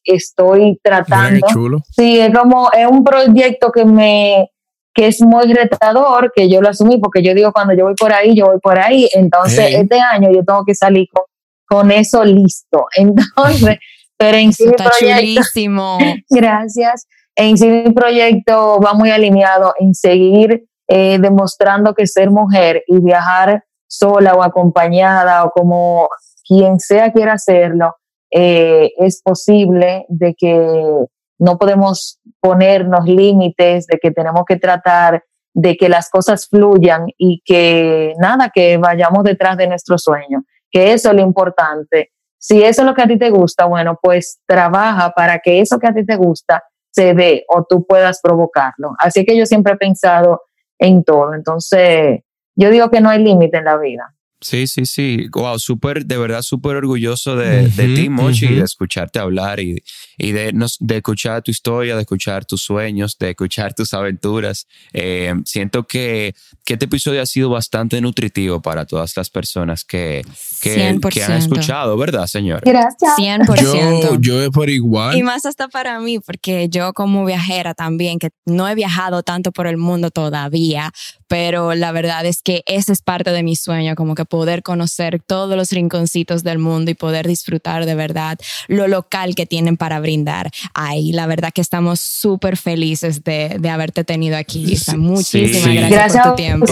estoy 0.04 0.78
tratando. 0.84 1.48
Sí, 1.96 2.20
es 2.20 2.38
como, 2.38 2.70
es 2.74 2.86
un 2.86 3.02
proyecto 3.02 3.72
que 3.72 3.86
me 3.86 4.52
que 4.94 5.08
es 5.08 5.22
muy 5.22 5.54
retador, 5.54 6.34
que 6.36 6.50
yo 6.50 6.60
lo 6.60 6.70
asumí, 6.70 6.98
porque 6.98 7.22
yo 7.22 7.34
digo, 7.36 7.54
cuando 7.54 7.76
yo 7.76 7.86
voy 7.86 7.94
por 7.94 8.12
ahí, 8.12 8.36
yo 8.36 8.48
voy 8.48 8.60
por 8.60 8.80
ahí. 8.80 9.08
Entonces, 9.14 9.76
este 9.76 10.00
año 10.00 10.32
yo 10.34 10.44
tengo 10.44 10.66
que 10.66 10.74
salir 10.74 11.08
con, 11.68 11.92
eso 11.92 12.26
listo. 12.26 12.88
Entonces, 12.96 13.78
pero 14.18 14.38
en 14.38 14.52
sí 14.52 14.66
mi 14.66 14.74
proyecto, 14.74 15.44
gracias. 16.30 17.08
En 17.36 17.58
sí 17.58 17.70
mi 17.70 17.94
proyecto 17.94 18.80
va 18.82 18.94
muy 18.96 19.12
alineado 19.12 19.76
en 19.80 19.94
seguir 19.94 20.66
eh, 20.88 21.20
demostrando 21.22 21.94
que 21.94 22.08
ser 22.08 22.32
mujer 22.32 22.84
y 22.88 23.00
viajar 23.00 23.64
sola 23.88 24.34
o 24.36 24.44
acompañada 24.44 25.44
o 25.46 25.52
como 25.52 26.10
quien 26.48 26.80
sea 26.80 27.12
quiera 27.12 27.34
hacerlo, 27.34 27.96
eh, 28.32 28.92
es 28.98 29.22
posible 29.22 30.06
de 30.10 30.36
que 30.36 31.06
no 31.40 31.58
podemos 31.58 32.20
ponernos 32.40 33.06
límites, 33.06 33.88
de 33.88 34.00
que 34.00 34.12
tenemos 34.12 34.44
que 34.48 34.58
tratar 34.58 35.24
de 35.54 35.76
que 35.76 35.90
las 35.90 36.10
cosas 36.10 36.48
fluyan 36.48 37.08
y 37.18 37.42
que 37.44 38.14
nada, 38.20 38.52
que 38.54 38.78
vayamos 38.78 39.24
detrás 39.24 39.58
de 39.58 39.68
nuestro 39.68 39.98
sueño, 39.98 40.44
que 40.70 40.94
eso 40.94 41.10
es 41.10 41.16
lo 41.16 41.22
importante. 41.22 42.12
Si 42.38 42.64
eso 42.64 42.82
es 42.82 42.88
lo 42.88 42.94
que 42.94 43.02
a 43.02 43.08
ti 43.08 43.18
te 43.18 43.32
gusta, 43.32 43.66
bueno, 43.66 43.98
pues 44.02 44.40
trabaja 44.46 45.12
para 45.12 45.40
que 45.40 45.60
eso 45.60 45.80
que 45.80 45.88
a 45.88 45.94
ti 45.94 46.06
te 46.06 46.16
gusta 46.16 46.64
se 46.92 47.14
dé 47.14 47.44
o 47.50 47.64
tú 47.64 47.86
puedas 47.86 48.20
provocarlo. 48.22 48.94
Así 49.00 49.26
que 49.26 49.38
yo 49.38 49.46
siempre 49.46 49.74
he 49.74 49.78
pensado 49.78 50.44
en 50.78 51.04
todo. 51.04 51.34
Entonces, 51.34 52.22
yo 52.58 52.70
digo 52.72 52.90
que 52.90 53.00
no 53.00 53.10
hay 53.10 53.24
límite 53.24 53.58
en 53.58 53.66
la 53.66 53.78
vida. 53.78 54.14
Sí, 54.40 54.68
sí, 54.68 54.86
sí. 54.86 55.28
Wow, 55.32 55.58
súper, 55.58 56.06
de 56.06 56.16
verdad, 56.16 56.44
súper 56.44 56.76
orgulloso 56.76 57.36
de, 57.36 57.70
de 57.70 57.96
ti, 57.96 58.08
Mochi, 58.08 58.46
y 58.46 58.56
de 58.56 58.64
escucharte 58.64 59.18
hablar 59.18 59.60
y, 59.60 59.84
y 60.16 60.32
de, 60.32 60.54
de, 60.80 60.98
escuchar 60.98 61.42
tu 61.42 61.50
historia, 61.50 61.96
de 61.96 62.02
escuchar 62.02 62.46
tus 62.46 62.62
sueños, 62.62 63.18
de 63.18 63.32
escuchar 63.32 63.74
tus 63.74 63.96
aventuras. 63.96 64.68
Eh, 64.94 65.34
siento 65.46 65.88
que, 65.88 66.36
que, 66.64 66.74
este 66.74 66.86
episodio 66.86 67.20
ha 67.24 67.26
sido 67.26 67.50
bastante 67.50 68.00
nutritivo 68.00 68.62
para 68.62 68.86
todas 68.86 69.18
las 69.18 69.32
personas 69.32 69.84
que, 69.84 70.24
que, 70.62 71.00
que 71.10 71.24
han 71.24 71.34
escuchado, 71.34 71.98
¿verdad, 71.98 72.28
señor? 72.28 72.62
Gracias. 72.64 73.18
100%. 73.18 74.20
Yo, 74.20 74.20
yo 74.20 74.52
por 74.52 74.70
igual. 74.70 75.18
Y 75.18 75.24
más 75.24 75.48
hasta 75.48 75.68
para 75.68 76.00
mí, 76.00 76.20
porque 76.20 76.70
yo 76.70 76.94
como 76.94 77.26
viajera 77.26 77.74
también, 77.74 78.20
que 78.20 78.30
no 78.46 78.70
he 78.70 78.76
viajado 78.76 79.24
tanto 79.24 79.52
por 79.52 79.66
el 79.66 79.78
mundo 79.78 80.12
todavía, 80.12 80.92
pero 81.28 81.74
la 81.74 81.92
verdad 81.92 82.26
es 82.26 82.44
que 82.44 82.62
ese 82.68 82.94
es 82.94 83.02
parte 83.02 83.32
de 83.32 83.42
mi 83.42 83.56
sueño, 83.56 83.96
como 83.96 84.14
que 84.14 84.27
poder 84.28 84.64
conocer 84.64 85.20
todos 85.26 85.56
los 85.56 85.72
rinconcitos 85.72 86.44
del 86.44 86.60
mundo 86.60 86.92
y 86.92 86.94
poder 86.94 87.28
disfrutar 87.28 87.86
de 87.86 87.96
verdad 87.96 88.38
lo 88.68 88.88
local 88.88 89.36
que 89.36 89.46
tienen 89.46 89.78
para 89.78 90.00
brindar 90.00 90.52
ahí. 90.74 91.12
La 91.12 91.28
verdad 91.28 91.52
que 91.54 91.62
estamos 91.62 92.00
súper 92.00 92.58
felices 92.58 93.24
de, 93.24 93.58
de, 93.60 93.70
haberte 93.70 94.04
tenido 94.04 94.38
aquí, 94.38 94.64
Isa. 94.72 94.98
Muchísimas 94.98 95.90
gracias, 95.90 96.24
por 96.24 96.32
tu 96.32 96.36
tiempo. 96.36 96.66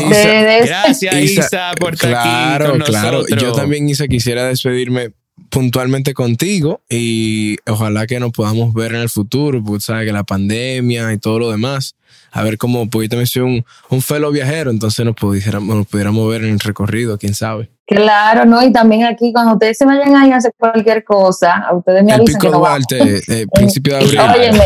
Gracias, 0.65 1.15
Isa, 1.15 1.71
por 1.79 1.93
estar 1.93 2.15
aquí 2.15 2.65
con 2.65 2.79
claro. 2.81 3.25
Yo 3.27 3.53
también, 3.53 3.87
Isa, 3.89 4.07
quisiera 4.07 4.47
despedirme 4.47 5.11
puntualmente 5.55 6.13
contigo 6.13 6.81
y 6.89 7.55
ojalá 7.65 8.05
que 8.07 8.19
nos 8.19 8.33
podamos 8.33 8.73
ver 8.73 8.93
en 8.93 8.99
el 8.99 9.09
futuro, 9.09 9.63
porque 9.63 9.79
sabes 9.79 10.05
que 10.05 10.11
la 10.11 10.25
pandemia 10.25 11.13
y 11.13 11.17
todo 11.17 11.39
lo 11.39 11.49
demás, 11.49 11.95
a 12.33 12.43
ver 12.43 12.57
cómo, 12.57 12.89
porque 12.89 13.05
yo 13.05 13.11
también 13.11 13.27
soy 13.27 13.41
un, 13.43 13.65
un 13.89 14.01
fellow 14.01 14.33
viajero, 14.33 14.69
entonces 14.69 15.05
nos 15.05 15.15
pudiéramos, 15.15 15.73
nos 15.73 15.87
pudiéramos 15.87 16.29
ver 16.29 16.43
en 16.43 16.49
el 16.49 16.59
recorrido, 16.59 17.17
quién 17.17 17.33
sabe. 17.33 17.69
Claro, 17.87 18.43
¿no? 18.43 18.61
Y 18.65 18.73
también 18.73 19.05
aquí, 19.05 19.31
cuando 19.31 19.53
ustedes 19.53 19.77
se 19.77 19.85
vayan 19.85 20.13
ahí 20.17 20.29
a 20.31 20.37
hacer 20.37 20.53
cualquier 20.57 21.05
cosa, 21.05 21.53
a 21.53 21.73
ustedes 21.73 22.03
me 22.03 22.11
avisan. 22.11 22.35
El 22.35 22.41
pico 22.41 22.57
Duarte, 22.57 23.21
eh, 23.25 23.47
principio 23.53 23.95
de 23.95 24.03
abril. 24.03 24.19
Óyeme. 24.19 24.65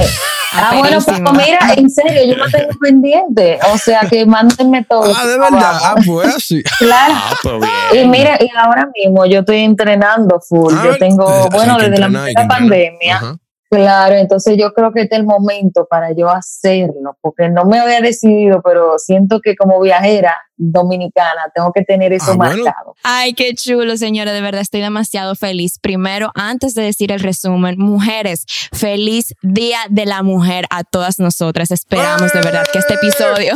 Ah, 0.53 0.75
bueno, 0.77 0.99
pues 1.03 1.19
mira, 1.19 1.59
en 1.75 1.89
serio, 1.89 2.21
yo 2.25 2.37
no 2.37 2.45
tengo 2.51 2.69
pendiente. 2.81 3.59
O 3.73 3.77
sea, 3.77 4.01
que 4.09 4.25
mándenme 4.25 4.83
todo. 4.83 5.11
Ah, 5.15 5.25
de 5.25 5.37
verdad. 5.37 5.79
Ah, 5.83 5.95
pues 6.05 6.35
así. 6.35 6.63
Claro. 6.79 7.13
Ah, 7.15 7.33
pues 7.43 7.55
bien. 7.91 8.05
Y 8.05 8.07
mira, 8.07 8.37
y 8.39 8.49
ahora 8.57 8.89
mismo 8.95 9.25
yo 9.25 9.39
estoy 9.39 9.59
entrenando 9.59 10.39
full. 10.39 10.73
Ah, 10.75 10.83
yo 10.85 10.97
tengo, 10.97 11.29
eh, 11.29 11.49
bueno, 11.51 11.77
desde 11.77 11.99
la, 11.99 12.47
pandemia. 12.47 13.37
Claro, 13.69 14.15
entonces 14.15 14.57
yo 14.57 14.73
creo 14.73 14.91
que 14.91 15.01
este 15.01 15.15
es 15.15 15.21
el 15.21 15.27
momento 15.27 15.85
para 15.87 16.11
yo 16.11 16.27
hacerlo, 16.27 17.17
porque 17.21 17.49
no 17.49 17.65
me 17.65 17.79
había 17.79 18.01
decidido, 18.01 18.61
pero 18.63 18.97
siento 18.97 19.41
que 19.41 19.55
como 19.55 19.79
viajera 19.79 20.35
dominicana 20.57 21.51
tengo 21.53 21.71
que 21.71 21.83
tener 21.83 22.11
eso 22.11 22.31
ah, 22.31 22.35
marcado. 22.35 22.95
Ay, 23.03 23.33
qué 23.33 23.53
chulo, 23.53 23.95
señora, 23.95 24.33
de 24.33 24.41
verdad 24.41 24.61
estoy 24.61 24.81
demasiado 24.81 25.35
feliz. 25.35 25.77
Primero, 25.79 26.31
antes 26.33 26.73
de 26.73 26.81
decir 26.81 27.11
el 27.11 27.19
resumen, 27.19 27.75
mujeres, 27.77 28.45
feliz 28.73 29.35
Día 29.43 29.79
de 29.89 30.07
la 30.07 30.23
Mujer 30.23 30.65
a 30.71 30.83
todas 30.83 31.19
nosotras. 31.19 31.69
Esperamos 31.69 32.33
de 32.33 32.41
verdad 32.41 32.65
que 32.73 32.79
este 32.79 32.95
episodio, 32.95 33.53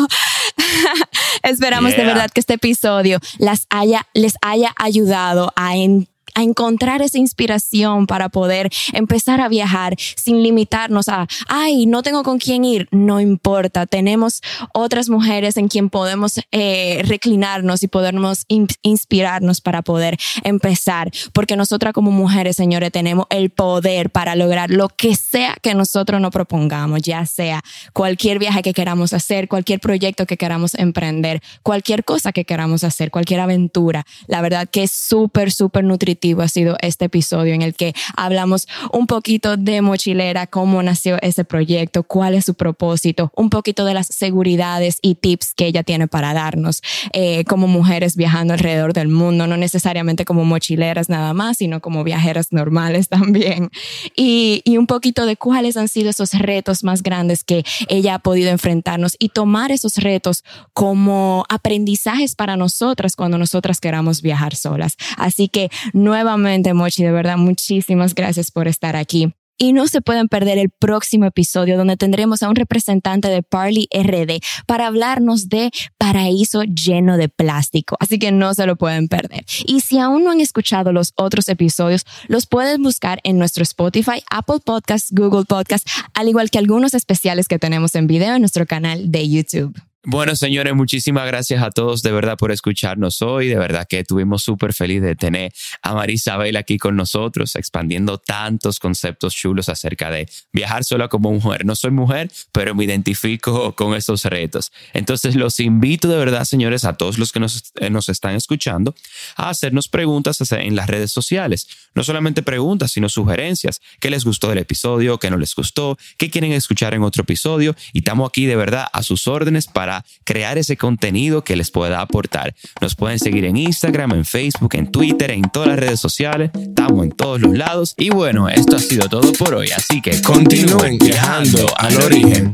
esperamos 1.43 1.97
de 1.97 2.06
verdad 2.06 2.30
que 2.32 2.39
este 2.39 2.54
episodio 2.54 3.17
las 3.39 3.65
haya, 3.71 4.08
les 4.13 4.36
haya 4.41 4.73
ayudado 4.78 5.52
a 5.56 5.76
entender 5.76 6.12
a 6.36 6.43
encontrar 6.43 7.02
esa 7.02 7.17
inspiración 7.17 8.08
para 8.08 8.30
poder 8.30 8.69
empezar 8.93 9.41
a 9.41 9.50
viajar 9.50 9.96
sin 10.15 10.41
limitarnos 10.41 11.10
a, 11.10 11.28
ay, 11.48 11.86
no 11.86 12.04
tengo 12.04 12.24
con 12.24 12.39
quién 12.39 12.65
ir. 12.65 12.88
No 12.91 13.19
importa, 13.19 13.86
tenemos 13.86 14.41
otras 14.74 15.10
mujeres 15.10 15.58
en 15.58 15.67
quien 15.67 15.89
podemos 15.89 16.39
eh, 16.52 17.02
reclinarnos 17.06 17.84
y 17.84 17.88
podernos 17.88 18.46
inspirarnos 18.82 19.62
para 19.62 19.82
poder 19.82 20.17
empezar. 20.43 21.12
Porque 21.34 21.56
nosotras 21.56 21.93
como 21.93 22.12
mujeres, 22.12 22.56
señores, 22.56 22.91
tenemos 22.91 23.26
el 23.30 23.50
poder 23.50 24.10
para 24.10 24.36
lograr 24.36 24.72
lo 24.72 24.89
que 24.89 25.15
sea 25.15 25.56
que 25.62 25.76
nosotros 25.76 26.19
nos 26.19 26.32
propongamos, 26.32 27.02
ya 27.02 27.26
sea 27.26 27.62
cualquier 27.93 28.39
viaje 28.39 28.62
que 28.62 28.74
queramos 28.74 29.13
hacer, 29.13 29.48
cualquier 29.48 29.80
proyecto 29.80 30.26
que 30.26 30.38
queramos 30.38 30.74
emprender, 30.76 31.41
cualquier 31.62 32.04
cosa 32.04 32.32
que 32.32 32.46
queramos 32.46 32.84
hacer, 32.84 33.12
cualquier 33.12 33.39
aventura. 33.39 34.06
La 34.28 34.41
verdad 34.41 34.67
que 34.69 34.84
es 34.84 34.91
súper, 34.91 35.52
súper 35.52 35.84
nutritivo 35.84 36.23
ha 36.42 36.48
sido 36.48 36.78
este 36.82 37.06
episodio 37.06 37.54
en 37.54 37.62
el 37.62 37.76
que 37.76 37.94
hablamos 38.16 38.68
un 38.92 39.08
poquito 39.08 39.58
de 39.58 39.82
mochilera, 39.82 40.48
cómo 40.48 40.82
nació 40.82 41.22
ese 41.22 41.44
proyecto, 41.44 42.04
cuál 42.04 42.34
es 42.34 42.46
su 42.46 42.54
propósito, 42.54 43.32
un 43.36 43.50
poquito 43.50 43.86
de 43.86 43.94
las 43.94 44.08
seguridades 44.08 45.00
y 45.02 45.16
tips 45.16 45.54
que 45.54 45.66
ella 45.66 45.84
tiene 45.84 46.08
para 46.08 46.34
darnos 46.34 46.82
eh, 47.12 47.44
como 47.46 47.68
mujeres 47.68 48.16
viajando 48.16 48.54
alrededor 48.54 48.94
del 48.94 49.10
mundo, 49.10 49.48
no 49.48 49.58
necesariamente 49.58 50.26
como 50.26 50.46
mochileras 50.46 51.10
nada 51.10 51.34
más, 51.34 51.58
sino 51.58 51.82
como 51.82 52.04
viajeras 52.04 52.52
normales 52.52 53.10
también. 53.10 53.70
Y, 54.16 54.62
y 54.64 54.78
un 54.78 54.88
poquito 54.88 55.26
de 55.26 55.36
cuáles 55.36 55.78
han 55.78 55.88
sido 55.88 56.10
esos 56.10 56.34
retos 56.34 56.84
más 56.84 57.04
grandes 57.04 57.44
que 57.44 57.64
ella 57.88 58.16
ha 58.16 58.20
podido 58.20 58.50
enfrentarnos 58.50 59.16
y 59.20 59.30
tomar 59.30 59.72
esos 59.72 59.98
retos 59.98 60.44
como 60.74 61.46
aprendizajes 61.50 62.36
para 62.36 62.58
nosotras 62.58 63.16
cuando 63.16 63.38
nosotras 63.38 63.80
queramos 63.80 64.22
viajar 64.22 64.56
solas. 64.56 64.96
Así 65.18 65.48
que 65.48 65.70
no 65.94 66.12
nuevamente, 66.13 66.76
Mochi, 66.76 67.04
de 67.04 67.12
verdad, 67.12 67.38
muchísimas 67.38 68.13
gracias 68.13 68.52
por 68.52 68.67
estar 68.67 68.95
aquí. 68.95 69.34
Y 69.58 69.73
no 69.73 69.88
se 69.88 70.02
pueden 70.02 70.28
perder 70.28 70.58
el 70.58 70.69
próximo 70.69 71.26
episodio 71.26 71.78
donde 71.78 71.95
tendremos 71.97 72.43
a 72.43 72.49
un 72.49 72.56
representante 72.56 73.30
de 73.30 73.43
Parley 73.43 73.88
RD 73.91 74.39
para 74.67 74.88
hablarnos 74.88 75.47
de 75.49 75.71
paraíso 75.97 76.63
lleno 76.63 77.17
de 77.17 77.30
plástico. 77.30 77.95
Así 77.99 78.19
que 78.19 78.32
no 78.32 78.54
se 78.54 78.65
lo 78.65 78.76
pueden 78.76 79.08
perder. 79.08 79.45
Y 79.65 79.82
si 79.82 79.99
aún 79.99 80.23
no 80.23 80.32
han 80.32 80.41
escuchado 80.41 80.91
los 80.91 81.13
otros 81.15 81.49
episodios, 81.49 82.06
los 82.28 82.45
pueden 82.45 82.82
buscar 82.84 83.19
en 83.23 83.38
nuestro 83.38 83.63
Spotify, 83.63 84.23
Apple 84.30 84.60
Podcasts, 84.63 85.12
Google 85.12 85.45
Podcasts, 85.45 85.91
al 86.13 86.28
igual 86.28 86.49
que 86.49 86.60
algunos 86.60 86.93
especiales 86.93 87.47
que 87.47 87.60
tenemos 87.60 87.95
en 87.95 88.08
video 88.08 88.36
en 88.36 88.41
nuestro 88.41 88.65
canal 88.65 89.12
de 89.12 89.30
YouTube. 89.30 89.93
Bueno, 90.06 90.36
señores, 90.36 90.76
muchísimas 90.76 91.26
gracias 91.28 91.63
a 91.63 91.72
todos 91.72 92.02
de 92.02 92.12
verdad 92.12 92.36
por 92.36 92.52
escucharnos 92.52 93.22
hoy. 93.22 93.48
De 93.48 93.56
verdad 93.56 93.88
que 93.88 94.00
estuvimos 94.00 94.44
súper 94.44 94.74
felices 94.74 95.04
de 95.04 95.16
tener 95.16 95.54
a 95.82 95.94
Marisabel 95.94 96.58
aquí 96.58 96.78
con 96.78 96.98
nosotros, 96.98 97.56
expandiendo 97.56 98.18
tantos 98.18 98.80
conceptos 98.80 99.34
chulos 99.34 99.70
acerca 99.70 100.12
de 100.12 100.28
viajar 100.52 100.84
sola 100.84 101.08
como 101.08 101.32
mujer. 101.32 101.66
No 101.66 101.74
soy 101.74 101.92
mujer, 101.92 102.30
pero 102.52 102.76
me 102.76 102.84
identifico 102.84 103.74
con 103.76 103.96
estos 103.96 104.26
retos. 104.26 104.74
Entonces, 104.92 105.38
los 105.38 105.62
invito 105.62 106.10
de 106.10 106.18
verdad, 106.18 106.44
señores, 106.44 106.84
a 106.84 106.98
todos 106.98 107.18
los 107.18 107.32
que 107.32 107.39
nos, 107.39 107.72
eh, 107.80 107.89
nos 107.89 108.10
están 108.10 108.36
escuchando, 108.36 108.93
a 109.38 109.49
hacernos 109.49 109.88
preguntas 109.88 110.38
en 110.51 110.76
las 110.76 110.88
redes 110.88 111.14
sociales. 111.14 111.70
No 111.95 112.04
solamente 112.04 112.43
preguntas, 112.43 112.91
sino 112.91 113.08
sugerencias. 113.08 113.80
¿Qué 114.01 114.10
les 114.10 114.26
gustó 114.26 114.49
del 114.49 114.58
episodio? 114.58 115.18
¿Qué 115.18 115.30
no 115.30 115.38
les 115.38 115.56
gustó? 115.56 115.97
¿Qué 116.18 116.30
quieren 116.30 116.51
escuchar 116.51 116.93
en 116.93 117.04
otro 117.04 117.24
episodio? 117.24 117.74
Y 117.93 117.99
estamos 117.99 118.28
aquí 118.28 118.47
de 118.47 118.58
verdad 118.58 118.88
a 118.91 119.01
sus 119.01 119.28
órdenes 119.28 119.68
para 119.68 119.93
para 119.94 120.06
crear 120.24 120.58
ese 120.58 120.78
contenido 120.78 121.44
que 121.44 121.56
les 121.56 121.72
pueda 121.72 122.02
aportar. 122.02 122.56
Nos 122.82 122.96
pueden 122.96 123.20
seguir 123.20 123.46
en 123.46 123.58
Instagram, 123.58 124.14
en 124.14 124.26
Facebook, 124.26 124.76
en 124.76 124.91
Twitter, 124.91 125.32
en 125.32 125.44
todas 125.44 125.70
las 125.70 125.80
redes 125.80 126.00
sociales. 126.00 126.52
Estamos 126.54 127.04
en 127.04 127.12
todos 127.12 127.41
los 127.41 127.56
lados. 127.56 127.94
Y 127.98 128.10
bueno, 128.10 128.50
esto 128.50 128.76
ha 128.76 128.80
sido 128.80 129.08
todo 129.10 129.32
por 129.34 129.54
hoy. 129.54 129.70
Así 129.76 130.02
que 130.02 130.22
continúen 130.22 130.98
viajando 130.98 131.68
al 131.78 131.98
origen. 132.02 132.54